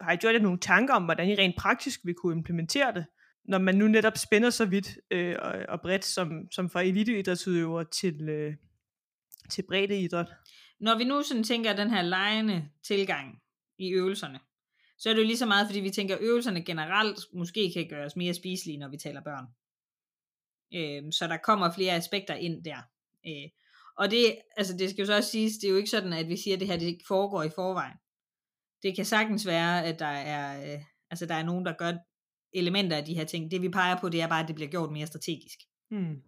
Har 0.01 0.13
I 0.13 0.17
gjort 0.17 0.35
jer 0.35 0.41
nogle 0.41 0.61
tanker 0.61 0.95
om, 0.95 1.05
hvordan 1.05 1.29
I 1.29 1.35
rent 1.35 1.57
praktisk 1.59 2.01
vil 2.05 2.15
kunne 2.15 2.37
implementere 2.37 2.95
det, 2.95 3.07
når 3.45 3.59
man 3.59 3.75
nu 3.75 3.89
netop 3.89 4.17
spænder 4.17 4.51
så 4.51 4.65
vidt 4.65 4.99
øh, 5.11 5.37
og, 5.39 5.55
og 5.69 5.81
bredt 5.81 6.05
som, 6.05 6.31
som 6.53 6.71
fra 6.71 6.83
eliteidrætsudøver 6.83 7.83
til, 7.83 8.29
øh, 8.29 8.55
til 9.51 9.65
bredde 9.69 10.01
idræt. 10.01 10.27
Når 10.81 10.99
vi 10.99 11.05
nu 11.05 11.23
sådan 11.23 11.45
tænker 11.45 11.77
den 11.77 11.91
her 11.91 12.03
lejende 12.03 12.69
tilgang 12.87 13.39
i 13.79 13.91
øvelserne, 13.93 14.41
så 14.99 15.11
er 15.11 15.15
det 15.15 15.21
jo 15.21 15.27
lige 15.27 15.39
så 15.39 15.47
meget, 15.47 15.67
fordi 15.67 15.81
vi 15.81 15.91
tænker, 15.91 16.15
at 16.15 16.23
øvelserne 16.23 16.65
generelt 16.65 17.19
måske 17.33 17.73
kan 17.75 17.89
gøres 17.89 18.17
mere 18.17 18.35
spiselige, 18.35 18.79
når 18.79 18.89
vi 18.89 18.97
taler 18.97 19.21
børn. 19.21 19.47
Øh, 20.75 21.13
så 21.13 21.27
der 21.27 21.37
kommer 21.37 21.73
flere 21.73 21.95
aspekter 21.95 22.35
ind 22.35 22.65
der. 22.65 22.79
Øh, 23.27 23.51
og 23.97 24.11
det, 24.11 24.39
altså 24.57 24.77
det 24.77 24.91
skal 24.91 25.03
jo 25.03 25.07
så 25.07 25.17
også 25.17 25.31
siges, 25.31 25.53
det 25.53 25.67
er 25.67 25.71
jo 25.71 25.77
ikke 25.77 25.91
sådan, 25.91 26.13
at 26.13 26.29
vi 26.29 26.37
siger, 26.37 26.57
at 26.57 26.61
det 26.61 26.69
her 26.69 26.77
det 26.77 26.99
foregår 27.09 27.43
i 27.43 27.51
forvejen. 27.55 27.97
Det 28.83 28.97
kan 28.97 29.05
sagtens 29.05 29.47
være, 29.47 29.85
at 29.85 29.99
der 29.99 30.07
er, 30.07 30.75
øh, 30.75 30.83
altså 31.11 31.27
der 31.27 31.35
er 31.35 31.45
nogen, 31.45 31.67
der 31.67 31.73
gør 31.73 31.93
elementer 32.53 32.97
af 32.97 33.05
de 33.05 33.15
her 33.15 33.25
ting. 33.25 33.51
Det 33.51 33.63
vi 33.63 33.69
peger 33.69 34.01
på, 34.01 34.09
det 34.09 34.23
er 34.23 34.29
bare, 34.29 34.43
at 34.43 34.49
det 34.49 34.55
bliver 34.55 34.71
gjort 34.71 34.93
mere 34.93 35.07
strategisk. 35.07 35.59
Hmm. 35.91 36.23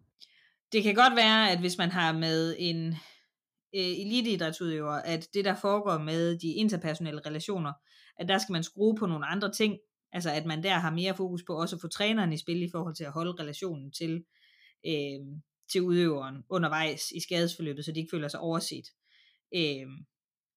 Det 0.72 0.83
kan 0.83 0.94
godt 0.94 1.16
være, 1.16 1.50
at 1.50 1.61
hvis 1.61 1.78
man 1.78 1.90
har 1.90 2.12
med 2.12 2.57
en 2.59 2.87
øh, 3.74 4.00
eliteidrætsudøver, 4.00 4.92
at 4.92 5.28
det 5.35 5.44
der 5.44 5.54
foregår 5.54 5.98
med 5.98 6.38
de 6.38 6.48
interpersonelle 6.48 7.20
relationer, 7.26 7.72
at 8.18 8.28
der 8.28 8.38
skal 8.38 8.52
man 8.52 8.64
skrue 8.64 8.96
på 8.96 9.07
nogle 9.07 9.26
andre 9.26 9.52
ting, 9.52 9.78
altså 10.12 10.31
at 10.31 10.46
man 10.46 10.62
der 10.62 10.74
har 10.74 10.90
mere 10.90 11.14
fokus 11.16 11.42
på 11.46 11.61
også 11.61 11.76
at 11.76 11.81
få 11.81 11.88
træneren 11.88 12.33
i 12.33 12.38
spil 12.38 12.62
i 12.62 12.70
forhold 12.72 12.94
til 12.94 13.04
at 13.04 13.12
holde 13.12 13.42
relationen 13.42 13.92
til, 13.92 14.24
øh, 14.87 15.20
til 15.72 15.83
udøveren 15.83 16.37
undervejs 16.50 17.11
i 17.11 17.20
skadesforløbet, 17.20 17.85
så 17.85 17.92
de 17.92 17.98
ikke 17.98 18.11
føler 18.12 18.28
sig 18.28 18.40
overset. 18.40 18.85
Øh, 19.54 19.87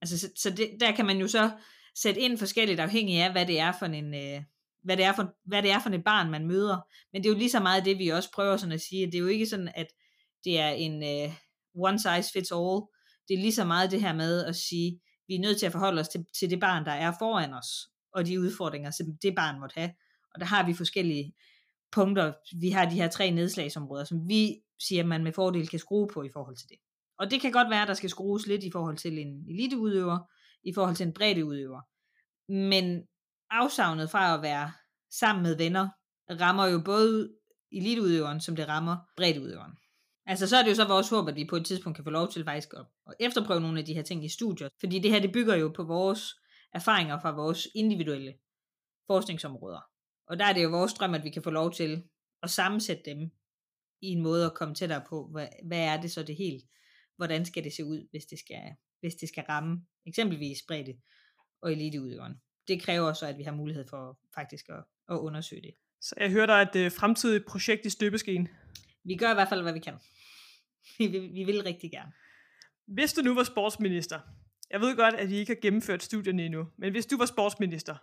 altså, 0.02 0.20
så, 0.20 0.32
så 0.36 0.50
det, 0.50 0.70
der 0.80 0.92
kan 0.92 1.06
man 1.06 1.18
jo 1.18 1.28
så 1.28 1.52
sætte 1.96 2.22
ind 2.22 2.38
forskelligt 2.38 2.80
afhængig 2.80 3.18
af, 3.18 3.32
hvad 3.32 3.46
det 3.46 3.60
er 3.60 3.72
for 3.80 3.86
en, 3.86 4.14
øh, 4.14 4.44
hvad 4.84 4.98
det, 4.98 5.06
er 5.06 5.14
for, 5.14 5.36
hvad 5.46 5.64
det 5.64 5.72
er 5.72 5.80
for 5.80 5.90
et 5.90 6.04
barn, 6.04 6.32
man 6.32 6.48
møder. 6.48 6.78
Men 7.14 7.24
det 7.24 7.30
er 7.30 7.34
jo 7.34 7.40
lige 7.40 7.50
så 7.50 7.60
meget 7.60 7.86
det, 7.86 8.00
vi 8.00 8.08
også 8.08 8.32
prøver 8.32 8.58
sådan 8.58 8.74
at 8.74 8.82
sige, 8.82 9.06
det 9.06 9.16
er 9.16 9.20
jo 9.20 9.28
ikke 9.28 9.46
sådan, 9.46 9.72
at 9.76 9.88
det 10.46 10.60
er 10.60 10.70
en 10.70 11.04
uh, 11.04 11.34
one 11.86 12.00
size 12.00 12.32
fits 12.34 12.52
all. 12.52 12.82
Det 13.28 13.34
er 13.34 13.42
lige 13.42 13.54
så 13.54 13.66
meget 13.66 13.92
det 13.92 14.02
her 14.02 14.14
med 14.14 14.46
at 14.46 14.56
sige, 14.56 15.00
vi 15.28 15.36
er 15.36 15.40
nødt 15.40 15.60
til 15.60 15.66
at 15.66 15.72
forholde 15.72 16.02
os 16.02 16.10
til, 16.10 16.26
til 16.40 16.50
det 16.50 16.60
barn, 16.60 16.86
der 16.86 16.92
er 16.92 17.14
foran 17.20 17.54
os, 17.54 17.68
og 18.14 18.26
de 18.26 18.40
udfordringer, 18.40 18.92
som 18.92 19.06
det 19.22 19.36
barn 19.36 19.60
måtte 19.60 19.74
have. 19.80 19.92
Og 20.34 20.40
der 20.40 20.46
har 20.46 20.66
vi 20.66 20.74
forskellige 20.74 21.34
punkter. 21.92 22.34
Vi 22.62 22.70
har 22.70 22.90
de 22.90 22.96
her 22.96 23.08
tre 23.08 23.32
nedslagsområder, 23.32 24.04
som 24.04 24.28
vi 24.28 24.56
siger, 24.80 25.04
man 25.04 25.24
med 25.24 25.34
fordel 25.34 25.68
kan 25.68 25.80
skrue 25.80 26.08
på 26.14 26.24
i 26.24 26.30
forhold 26.34 26.58
til 26.58 26.70
det. 26.70 26.78
Og 27.20 27.32
det 27.32 27.42
kan 27.42 27.52
godt 27.52 27.70
være, 27.70 27.82
at 27.82 27.88
der 27.88 27.94
skal 27.94 28.10
skrues 28.10 28.48
lidt 28.48 28.64
i 28.64 28.72
forhold 28.72 28.98
til 28.98 29.20
en 29.20 29.46
eliteudøver, 29.50 30.20
i 30.64 30.74
forhold 30.74 30.96
til 30.96 31.08
en 31.08 31.14
breddeudøver. 31.14 31.82
Men 32.52 33.04
afsavnet 33.50 34.10
fra 34.10 34.36
at 34.36 34.42
være 34.42 34.72
sammen 35.20 35.44
med 35.44 35.58
venner, 35.58 35.90
rammer 36.32 36.66
jo 36.66 36.82
både 36.86 37.30
eliteudøveren, 37.72 38.42
som 38.42 38.56
det 38.56 38.68
rammer 38.68 38.98
breddeudøveren. 39.18 39.72
Altså 40.32 40.48
så 40.48 40.58
er 40.58 40.64
det 40.64 40.70
jo 40.70 40.76
så 40.76 40.88
vores 40.88 41.10
håb, 41.10 41.28
at 41.28 41.36
vi 41.36 41.46
på 41.46 41.56
et 41.56 41.66
tidspunkt 41.66 41.96
kan 41.96 42.04
få 42.04 42.10
lov 42.10 42.32
til 42.32 42.44
faktisk 42.44 42.74
at, 42.74 42.86
at 43.08 43.14
efterprøve 43.20 43.62
nogle 43.62 43.80
af 43.80 43.86
de 43.86 43.94
her 43.94 44.02
ting 44.02 44.26
i 44.26 44.30
studier. 44.30 44.70
Fordi 44.80 45.00
det 45.00 45.12
her, 45.12 45.20
det 45.20 45.32
bygger 45.32 45.56
jo 45.56 45.72
på 45.76 45.84
vores 45.84 46.36
erfaringer 46.74 47.20
fra 47.22 47.32
vores 47.32 47.68
individuelle 47.76 48.34
forskningsområder. 49.08 49.80
Og 50.28 50.40
der 50.40 50.46
er 50.46 50.54
det 50.54 50.64
jo 50.64 50.70
vores 50.70 50.94
drøm, 50.94 51.14
at 51.14 51.24
vi 51.24 51.30
kan 51.30 51.44
få 51.44 51.50
lov 51.50 51.74
til 51.74 52.04
at 52.44 52.50
sammensætte 52.50 53.04
dem 53.06 53.32
i 54.02 54.08
en 54.08 54.22
måde 54.22 54.46
at 54.46 54.54
komme 54.54 54.76
tættere 54.76 55.04
på, 55.10 55.28
hvad, 55.32 55.48
hvad 55.66 55.80
er 55.80 56.02
det 56.02 56.12
så 56.12 56.24
det 56.24 56.36
helt, 56.36 56.64
hvordan 57.18 57.46
skal 57.46 57.64
det 57.64 57.74
se 57.74 57.86
ud, 57.86 58.08
hvis 58.12 58.26
det 58.26 58.40
skal, 58.40 58.62
hvis 59.00 59.16
det 59.16 59.30
skal 59.30 59.44
ramme 59.50 59.86
eksempelvis 60.06 60.58
bredde 60.68 60.94
og 61.62 61.72
eliteudøveren. 61.72 62.34
Det 62.68 62.82
kræver 62.82 63.14
så, 63.14 63.26
at 63.26 63.38
vi 63.38 63.44
har 63.44 63.52
mulighed 63.52 63.86
for 63.90 64.20
faktisk 64.36 64.70
at, 64.70 64.84
at 65.10 65.18
undersøge 65.18 65.62
det. 65.62 65.74
Så 66.02 66.16
jeg 66.18 66.32
hørte 66.32 66.54
dig 66.54 66.62
et 66.62 66.86
uh, 66.86 66.92
fremtidigt 66.92 67.46
projekt 67.46 67.86
i 67.86 67.90
støbeskeen. 67.90 68.48
Vi 69.04 69.16
gør 69.16 69.32
i 69.32 69.34
hvert 69.34 69.50
fald, 69.50 69.62
hvad 69.62 69.74
vi 69.74 69.80
kan. 69.80 69.94
Vi 70.98 71.08
vil, 71.08 71.34
vi 71.34 71.44
vil 71.44 71.64
rigtig 71.64 71.92
gerne. 71.92 72.12
Hvis 72.88 73.14
du 73.14 73.22
nu 73.22 73.36
var 73.36 73.44
sportsminister, 73.44 74.20
jeg 74.72 74.82
ved 74.82 74.96
godt, 74.96 75.14
at 75.14 75.32
I 75.32 75.36
ikke 75.36 75.50
har 75.50 75.62
gennemført 75.62 76.04
studierne 76.04 76.46
endnu, 76.46 76.68
men 76.78 76.92
hvis 76.92 77.06
du 77.06 77.18
var 77.18 77.26
sportsminister, 77.26 77.96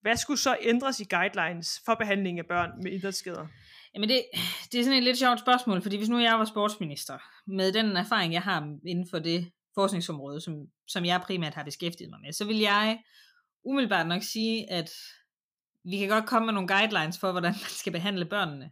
hvad 0.00 0.16
skulle 0.16 0.38
så 0.38 0.56
ændres 0.60 1.00
i 1.00 1.04
guidelines 1.10 1.80
for 1.84 1.94
behandling 1.94 2.38
af 2.38 2.46
børn 2.46 2.70
med 2.82 2.92
idrætsskader? 2.92 3.46
Jamen 3.94 4.08
det, 4.08 4.24
det 4.72 4.80
er 4.80 4.84
sådan 4.84 4.98
et 4.98 5.04
lidt 5.04 5.18
sjovt 5.18 5.40
spørgsmål, 5.40 5.82
fordi 5.82 5.96
hvis 5.96 6.08
nu 6.08 6.18
jeg 6.18 6.38
var 6.38 6.44
sportsminister, 6.44 7.18
med 7.46 7.72
den 7.72 7.96
erfaring, 7.96 8.32
jeg 8.32 8.42
har 8.42 8.78
inden 8.86 9.06
for 9.10 9.18
det 9.18 9.50
forskningsområde, 9.74 10.40
som, 10.40 10.54
som 10.88 11.04
jeg 11.04 11.20
primært 11.20 11.54
har 11.54 11.64
beskæftiget 11.64 12.10
mig 12.10 12.20
med, 12.20 12.32
så 12.32 12.44
vil 12.44 12.58
jeg 12.58 12.98
umiddelbart 13.64 14.06
nok 14.06 14.22
sige, 14.22 14.70
at 14.70 14.90
vi 15.84 15.98
kan 15.98 16.08
godt 16.08 16.26
komme 16.26 16.46
med 16.46 16.54
nogle 16.54 16.68
guidelines 16.68 17.18
for, 17.18 17.30
hvordan 17.32 17.52
man 17.52 17.70
skal 17.80 17.92
behandle 17.92 18.24
børnene. 18.24 18.70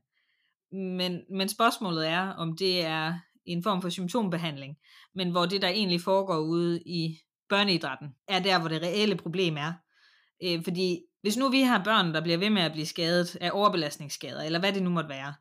Men, 0.73 1.23
men 1.31 1.49
spørgsmålet 1.49 2.09
er, 2.09 2.29
om 2.29 2.57
det 2.57 2.85
er 2.85 3.19
en 3.45 3.63
form 3.63 3.83
for 3.83 3.89
symptombehandling, 3.89 4.77
men 5.15 5.31
hvor 5.31 5.47
det, 5.47 5.63
der 5.63 5.69
egentlig 5.69 6.01
foregår 6.01 6.39
ude 6.39 6.83
i 6.87 7.19
børneidrætten, 7.49 8.09
er 8.29 8.41
der, 8.41 8.61
hvor 8.61 8.69
det 8.69 8.83
reelle 8.83 9.17
problem 9.17 9.57
er. 9.57 9.73
Øh, 10.43 10.65
fordi 10.65 11.01
hvis 11.21 11.37
nu 11.37 11.49
vi 11.49 11.61
har 11.61 11.85
børn, 11.85 12.15
der 12.15 12.21
bliver 12.21 12.39
ved 12.39 12.51
med 12.51 12.63
at 12.63 12.73
blive 12.73 12.87
skadet 12.87 13.37
af 13.41 13.51
overbelastningsskader, 13.53 14.43
eller 14.43 14.59
hvad 14.59 14.73
det 14.73 14.83
nu 14.83 14.91
måtte 14.91 15.09
være, 15.09 15.35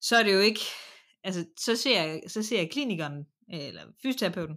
så 0.00 0.16
er 0.16 0.22
det 0.22 0.34
jo 0.34 0.38
ikke, 0.38 0.60
altså 1.24 1.44
så 1.58 1.76
ser, 1.76 2.20
så 2.28 2.42
ser 2.42 2.68
klinikeren, 2.68 3.26
eller 3.48 3.82
fysioterapeuten, 4.02 4.56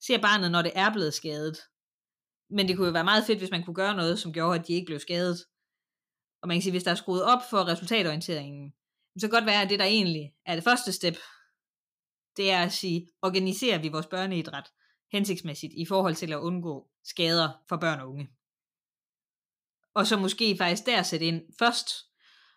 ser 0.00 0.20
barnet, 0.20 0.50
når 0.50 0.62
det 0.62 0.72
er 0.74 0.92
blevet 0.92 1.14
skadet. 1.14 1.58
Men 2.50 2.68
det 2.68 2.76
kunne 2.76 2.86
jo 2.86 2.92
være 2.92 3.04
meget 3.04 3.24
fedt, 3.26 3.38
hvis 3.38 3.50
man 3.50 3.64
kunne 3.64 3.74
gøre 3.74 3.96
noget, 3.96 4.18
som 4.18 4.32
gjorde, 4.32 4.58
at 4.58 4.66
de 4.68 4.72
ikke 4.72 4.86
blev 4.86 5.00
skadet. 5.00 5.38
Og 6.42 6.48
man 6.48 6.56
kan 6.56 6.62
sige, 6.62 6.70
hvis 6.70 6.82
der 6.82 6.90
er 6.90 6.94
skruet 6.94 7.24
op 7.24 7.40
for 7.50 7.68
resultatorienteringen, 7.68 8.72
så 9.20 9.28
kan 9.28 9.30
godt 9.30 9.46
være, 9.46 9.62
at 9.62 9.70
det 9.70 9.78
der 9.78 9.84
egentlig 9.84 10.32
er 10.46 10.54
det 10.54 10.64
første 10.64 10.92
step, 10.92 11.16
det 12.36 12.50
er 12.50 12.62
at 12.62 12.72
sige, 12.72 13.08
organiserer 13.22 13.78
vi 13.78 13.88
vores 13.88 14.06
børneidræt 14.06 14.68
hensigtsmæssigt 15.12 15.72
i 15.76 15.86
forhold 15.86 16.14
til 16.14 16.32
at 16.32 16.38
undgå 16.38 16.90
skader 17.04 17.50
for 17.68 17.76
børn 17.76 18.00
og 18.00 18.08
unge. 18.08 18.30
Og 19.94 20.06
så 20.06 20.16
måske 20.16 20.56
faktisk 20.58 20.86
der 20.86 21.02
sætte 21.02 21.26
ind 21.26 21.42
først, 21.58 21.88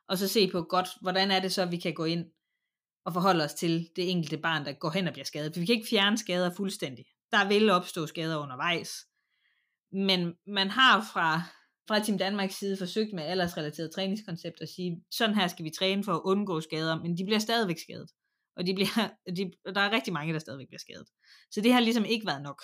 og 0.07 0.17
så 0.17 0.27
se 0.27 0.51
på 0.51 0.61
godt, 0.61 0.87
hvordan 1.01 1.31
er 1.31 1.39
det 1.39 1.53
så, 1.53 1.65
vi 1.65 1.77
kan 1.77 1.93
gå 1.93 2.05
ind 2.05 2.25
og 3.05 3.13
forholde 3.13 3.43
os 3.43 3.53
til 3.53 3.89
det 3.95 4.11
enkelte 4.11 4.37
barn, 4.37 4.65
der 4.65 4.73
går 4.73 4.89
hen 4.89 5.07
og 5.07 5.13
bliver 5.13 5.25
skadet. 5.25 5.53
For 5.53 5.59
vi 5.59 5.65
kan 5.65 5.75
ikke 5.75 5.89
fjerne 5.89 6.17
skader 6.17 6.55
fuldstændig. 6.55 7.05
Der 7.31 7.47
vil 7.47 7.69
opstå 7.69 8.07
skader 8.07 8.37
undervejs. 8.37 9.05
Men 9.91 10.33
man 10.47 10.69
har 10.69 11.09
fra, 11.13 11.41
fra 11.88 12.00
Team 12.00 12.17
Danmarks 12.17 12.56
side 12.56 12.78
forsøgt 12.78 13.13
med 13.13 13.24
aldersrelateret 13.24 13.91
træningskoncept 13.95 14.62
at 14.62 14.69
sige, 14.69 15.04
sådan 15.12 15.36
her 15.36 15.48
skal 15.48 15.65
vi 15.65 15.69
træne 15.69 16.04
for 16.04 16.13
at 16.13 16.21
undgå 16.26 16.62
skader, 16.62 17.02
men 17.02 17.17
de 17.17 17.26
bliver 17.26 17.39
stadigvæk 17.39 17.80
skadet. 17.80 18.10
Og 18.58 18.65
de 18.65 18.74
bliver, 18.74 19.10
de, 19.38 19.74
der 19.76 19.82
er 19.82 19.91
rigtig 19.91 20.13
mange, 20.13 20.34
der 20.34 20.39
stadigvæk 20.39 20.67
bliver 20.67 20.80
skadet. 20.80 21.08
Så 21.52 21.62
det 21.62 21.74
har 21.74 21.80
ligesom 21.80 22.06
ikke 22.06 22.28
været 22.28 22.43
nok. 22.43 22.62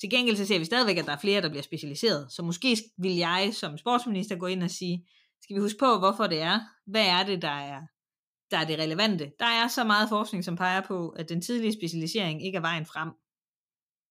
Til 0.00 0.10
gengæld 0.10 0.36
så 0.36 0.46
ser 0.46 0.58
vi 0.58 0.64
stadigvæk, 0.64 0.96
at 0.96 1.06
der 1.06 1.12
er 1.12 1.20
flere, 1.20 1.42
der 1.42 1.48
bliver 1.48 1.62
specialiseret. 1.62 2.32
Så 2.32 2.42
måske 2.42 2.76
vil 2.98 3.16
jeg 3.16 3.50
som 3.52 3.78
sportsminister 3.78 4.36
gå 4.36 4.46
ind 4.46 4.62
og 4.62 4.70
sige, 4.70 5.08
skal 5.42 5.56
vi 5.56 5.60
huske 5.60 5.78
på, 5.78 5.98
hvorfor 5.98 6.26
det 6.26 6.40
er? 6.40 6.60
Hvad 6.86 7.06
er 7.06 7.22
det, 7.26 7.42
der 7.42 7.56
er, 7.72 7.80
der 8.50 8.58
er 8.58 8.64
det 8.64 8.78
relevante? 8.78 9.32
Der 9.38 9.46
er 9.46 9.68
så 9.68 9.84
meget 9.84 10.08
forskning, 10.08 10.44
som 10.44 10.56
peger 10.56 10.80
på, 10.80 11.08
at 11.08 11.28
den 11.28 11.40
tidlige 11.40 11.72
specialisering 11.72 12.46
ikke 12.46 12.56
er 12.56 12.60
vejen 12.60 12.86
frem. 12.86 13.10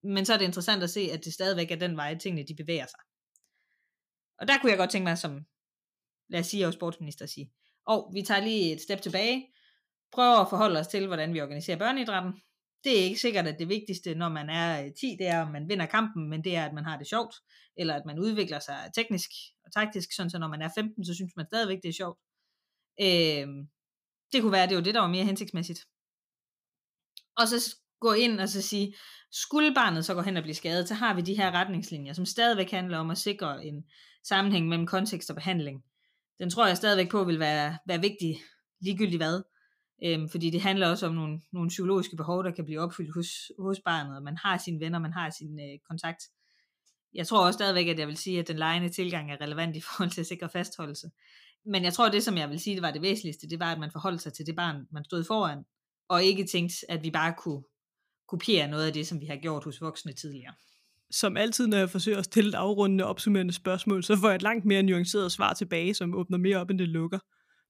Men 0.03 0.25
så 0.25 0.33
er 0.33 0.37
det 0.37 0.45
interessant 0.45 0.83
at 0.83 0.89
se, 0.89 1.01
at 1.13 1.25
det 1.25 1.33
stadigvæk 1.33 1.71
er 1.71 1.75
den 1.75 1.97
vej, 1.97 2.17
tingene 2.17 2.47
de 2.47 2.55
bevæger 2.55 2.85
sig. 2.85 2.99
Og 4.39 4.47
der 4.47 4.57
kunne 4.57 4.69
jeg 4.69 4.77
godt 4.77 4.89
tænke 4.89 5.03
mig 5.03 5.17
som, 5.17 5.45
lad 6.29 6.39
os 6.39 6.47
sige, 6.47 6.61
jeg 6.61 6.73
sportsminister 6.73 7.25
at 7.25 7.29
sige, 7.29 7.51
og 7.87 8.11
vi 8.13 8.21
tager 8.21 8.41
lige 8.41 8.73
et 8.73 8.81
step 8.81 9.01
tilbage, 9.01 9.47
prøver 10.11 10.37
at 10.37 10.49
forholde 10.49 10.79
os 10.79 10.87
til, 10.87 11.07
hvordan 11.07 11.33
vi 11.33 11.41
organiserer 11.41 11.77
børneidrætten. 11.77 12.33
Det 12.83 12.99
er 12.99 13.03
ikke 13.03 13.19
sikkert, 13.19 13.47
at 13.47 13.59
det 13.59 13.69
vigtigste, 13.69 14.15
når 14.15 14.29
man 14.29 14.49
er 14.49 14.85
øh, 14.85 14.91
10, 14.99 15.15
det 15.19 15.27
er, 15.27 15.41
om 15.41 15.51
man 15.51 15.69
vinder 15.69 15.85
kampen, 15.85 16.29
men 16.29 16.43
det 16.43 16.55
er, 16.55 16.65
at 16.65 16.73
man 16.73 16.85
har 16.85 16.97
det 16.97 17.07
sjovt, 17.07 17.35
eller 17.77 17.93
at 17.93 18.05
man 18.05 18.19
udvikler 18.19 18.59
sig 18.59 18.91
teknisk 18.95 19.29
og 19.65 19.73
taktisk, 19.73 20.15
sådan 20.15 20.29
så 20.29 20.39
når 20.39 20.47
man 20.47 20.61
er 20.61 20.69
15, 20.75 21.05
så 21.05 21.15
synes 21.15 21.33
man 21.35 21.45
stadigvæk, 21.45 21.79
det 21.83 21.89
er 21.89 21.93
sjovt. 21.93 22.19
Øh, 23.01 23.47
det 24.31 24.41
kunne 24.41 24.51
være, 24.51 24.63
at 24.63 24.69
det 24.69 24.77
var 24.77 24.83
det, 24.83 24.93
der 24.93 25.01
var 25.01 25.07
mere 25.15 25.25
hensigtsmæssigt. 25.25 25.79
Og 27.37 27.47
så 27.47 27.75
gå 28.05 28.13
ind 28.13 28.39
og 28.39 28.49
så 28.49 28.61
sige, 28.61 28.95
skulle 29.31 29.73
barnet 29.73 30.05
så 30.05 30.13
gå 30.13 30.21
hen 30.21 30.37
og 30.37 30.43
blive 30.43 30.55
skadet, 30.55 30.87
så 30.87 30.93
har 30.93 31.13
vi 31.13 31.21
de 31.21 31.37
her 31.37 31.51
retningslinjer, 31.51 32.13
som 32.13 32.25
stadigvæk 32.25 32.71
handler 32.71 32.97
om 32.97 33.11
at 33.11 33.17
sikre 33.17 33.65
en 33.65 33.83
sammenhæng 34.23 34.67
mellem 34.67 34.87
kontekst 34.87 35.29
og 35.29 35.35
behandling. 35.35 35.83
Den 36.39 36.49
tror 36.49 36.67
jeg 36.67 36.77
stadigvæk 36.77 37.11
på 37.11 37.23
vil 37.23 37.39
være, 37.39 37.77
være 37.87 38.01
vigtig, 38.01 38.41
ligegyldigt 38.81 39.19
hvad. 39.19 39.41
Øhm, 40.03 40.29
fordi 40.29 40.49
det 40.49 40.61
handler 40.61 40.89
også 40.89 41.07
om 41.07 41.13
nogle, 41.13 41.41
nogle 41.53 41.69
psykologiske 41.69 42.15
behov, 42.15 42.43
der 42.43 42.51
kan 42.51 42.65
blive 42.65 42.79
opfyldt 42.79 43.13
hos, 43.13 43.29
hos 43.59 43.79
barnet, 43.85 44.17
og 44.17 44.23
man 44.23 44.37
har 44.37 44.57
sine 44.57 44.79
venner, 44.79 44.99
man 44.99 45.13
har 45.13 45.29
sin 45.29 45.59
øh, 45.59 45.79
kontakt. 45.89 46.23
Jeg 47.13 47.27
tror 47.27 47.45
også 47.45 47.57
stadigvæk, 47.57 47.87
at 47.87 47.99
jeg 47.99 48.07
vil 48.07 48.17
sige, 48.17 48.39
at 48.39 48.47
den 48.47 48.57
lejende 48.57 48.89
tilgang 48.89 49.31
er 49.31 49.41
relevant 49.41 49.75
i 49.75 49.81
forhold 49.87 50.09
til 50.09 50.21
at 50.21 50.27
sikre 50.27 50.49
fastholdelse. 50.49 51.07
Men 51.65 51.83
jeg 51.83 51.93
tror, 51.93 52.05
at 52.05 52.13
det, 52.13 52.23
som 52.23 52.37
jeg 52.37 52.49
vil 52.49 52.59
sige, 52.59 52.75
det 52.75 52.81
var 52.81 52.91
det 52.91 53.01
væsentligste, 53.01 53.49
det 53.49 53.59
var, 53.59 53.71
at 53.71 53.79
man 53.79 53.91
forholdt 53.91 54.21
sig 54.21 54.33
til 54.33 54.45
det 54.45 54.55
barn, 54.55 54.87
man 54.91 55.05
stod 55.05 55.23
foran, 55.23 55.63
og 56.09 56.23
ikke 56.23 56.45
tænkte, 56.45 56.75
at 56.89 57.03
vi 57.03 57.11
bare 57.11 57.33
kunne 57.37 57.63
kopiere 58.27 58.67
noget 58.67 58.87
af 58.87 58.93
det, 58.93 59.07
som 59.07 59.21
vi 59.21 59.25
har 59.25 59.35
gjort 59.35 59.63
hos 59.63 59.81
voksne 59.81 60.13
tidligere. 60.13 60.53
Som 61.11 61.37
altid, 61.37 61.67
når 61.67 61.77
jeg 61.77 61.89
forsøger 61.89 62.17
at 62.17 62.25
stille 62.25 62.49
et 62.49 62.55
afrundende 62.55 63.05
opsummerende 63.05 63.53
spørgsmål, 63.53 64.03
så 64.03 64.15
får 64.17 64.27
jeg 64.27 64.35
et 64.35 64.41
langt 64.41 64.65
mere 64.65 64.83
nuanceret 64.83 65.31
svar 65.31 65.53
tilbage, 65.53 65.93
som 65.93 66.15
åbner 66.15 66.37
mere 66.37 66.57
op, 66.57 66.69
end 66.69 66.79
det 66.79 66.87
lukker. 66.87 67.19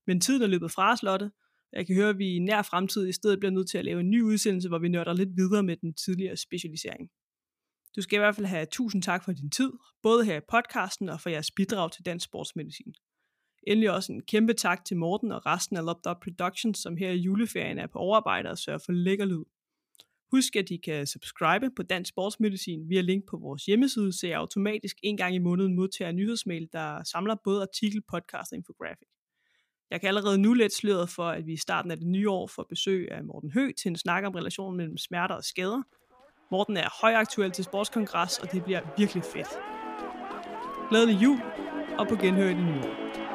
Men 0.06 0.20
tiden 0.20 0.42
er 0.42 0.46
løbet 0.46 0.70
fra 0.70 0.96
slottet. 0.96 1.32
Jeg 1.72 1.86
kan 1.86 1.96
høre, 1.96 2.08
at 2.08 2.18
vi 2.18 2.36
i 2.36 2.38
nær 2.38 2.62
fremtid 2.62 3.08
i 3.08 3.12
stedet 3.12 3.40
bliver 3.40 3.52
nødt 3.52 3.70
til 3.70 3.78
at 3.78 3.84
lave 3.84 4.00
en 4.00 4.10
ny 4.10 4.22
udsendelse, 4.22 4.68
hvor 4.68 4.78
vi 4.78 4.88
nørder 4.88 5.12
lidt 5.12 5.36
videre 5.36 5.62
med 5.62 5.76
den 5.76 5.94
tidligere 5.94 6.36
specialisering. 6.36 7.10
Du 7.96 8.02
skal 8.02 8.16
i 8.16 8.18
hvert 8.18 8.36
fald 8.36 8.46
have 8.46 8.66
tusind 8.72 9.02
tak 9.02 9.24
for 9.24 9.32
din 9.32 9.50
tid, 9.50 9.72
både 10.02 10.24
her 10.24 10.36
i 10.36 10.46
podcasten 10.48 11.08
og 11.08 11.20
for 11.20 11.30
jeres 11.30 11.50
bidrag 11.50 11.92
til 11.92 12.04
dansk 12.06 12.24
sportsmedicin. 12.24 12.94
Endelig 13.66 13.90
også 13.90 14.12
en 14.12 14.22
kæmpe 14.22 14.52
tak 14.52 14.84
til 14.84 14.96
Morten 14.96 15.32
og 15.32 15.46
resten 15.46 15.76
af 15.76 15.84
Lopped 15.84 16.10
Up 16.10 16.16
Productions, 16.22 16.78
som 16.78 16.96
her 16.96 17.10
i 17.10 17.16
juleferien 17.16 17.78
er 17.78 17.86
på 17.86 17.98
overarbejde 17.98 18.50
og 18.50 18.58
sørger 18.58 18.80
for 18.86 18.92
lækker 18.92 19.24
lyd. 19.24 19.44
Husk, 20.30 20.56
at 20.56 20.70
I 20.70 20.76
kan 20.76 21.06
subscribe 21.06 21.70
på 21.76 21.82
Dansk 21.82 22.08
Sportsmedicin 22.08 22.88
via 22.88 23.00
link 23.00 23.24
på 23.30 23.36
vores 23.36 23.64
hjemmeside, 23.64 24.12
så 24.12 24.26
I 24.26 24.30
automatisk 24.30 24.96
en 25.02 25.16
gang 25.16 25.34
i 25.34 25.38
måneden 25.38 25.76
modtager 25.76 26.08
en 26.08 26.16
nyhedsmail, 26.16 26.68
der 26.72 27.04
samler 27.04 27.36
både 27.44 27.62
artikel, 27.62 28.02
podcast 28.10 28.52
og 28.52 28.58
infografik. 28.58 29.08
Jeg 29.90 30.00
kan 30.00 30.08
allerede 30.08 30.38
nu 30.38 30.54
let 30.54 30.72
sløret 30.72 31.08
for, 31.10 31.28
at 31.28 31.46
vi 31.46 31.52
i 31.52 31.56
starten 31.56 31.90
af 31.90 31.96
det 31.96 32.06
nye 32.06 32.30
år 32.30 32.46
får 32.46 32.66
besøg 32.68 33.08
af 33.10 33.24
Morten 33.24 33.50
Hø 33.50 33.72
til 33.72 33.88
en 33.88 33.96
snak 33.96 34.24
om 34.24 34.34
relationen 34.34 34.76
mellem 34.76 34.96
smerter 34.96 35.34
og 35.34 35.44
skader. 35.44 35.82
Morten 36.50 36.76
er 36.76 36.98
højaktuel 37.00 37.50
til 37.50 37.64
sportskongres, 37.64 38.38
og 38.38 38.52
det 38.52 38.64
bliver 38.64 38.80
virkelig 38.98 39.22
fedt. 39.22 39.48
Glædelig 40.90 41.22
jul, 41.22 41.40
og 41.98 42.08
på 42.08 42.16
genhør 42.16 42.48
i 42.48 42.54
det 42.54 42.64
nye 42.64 42.80
år. 42.80 43.25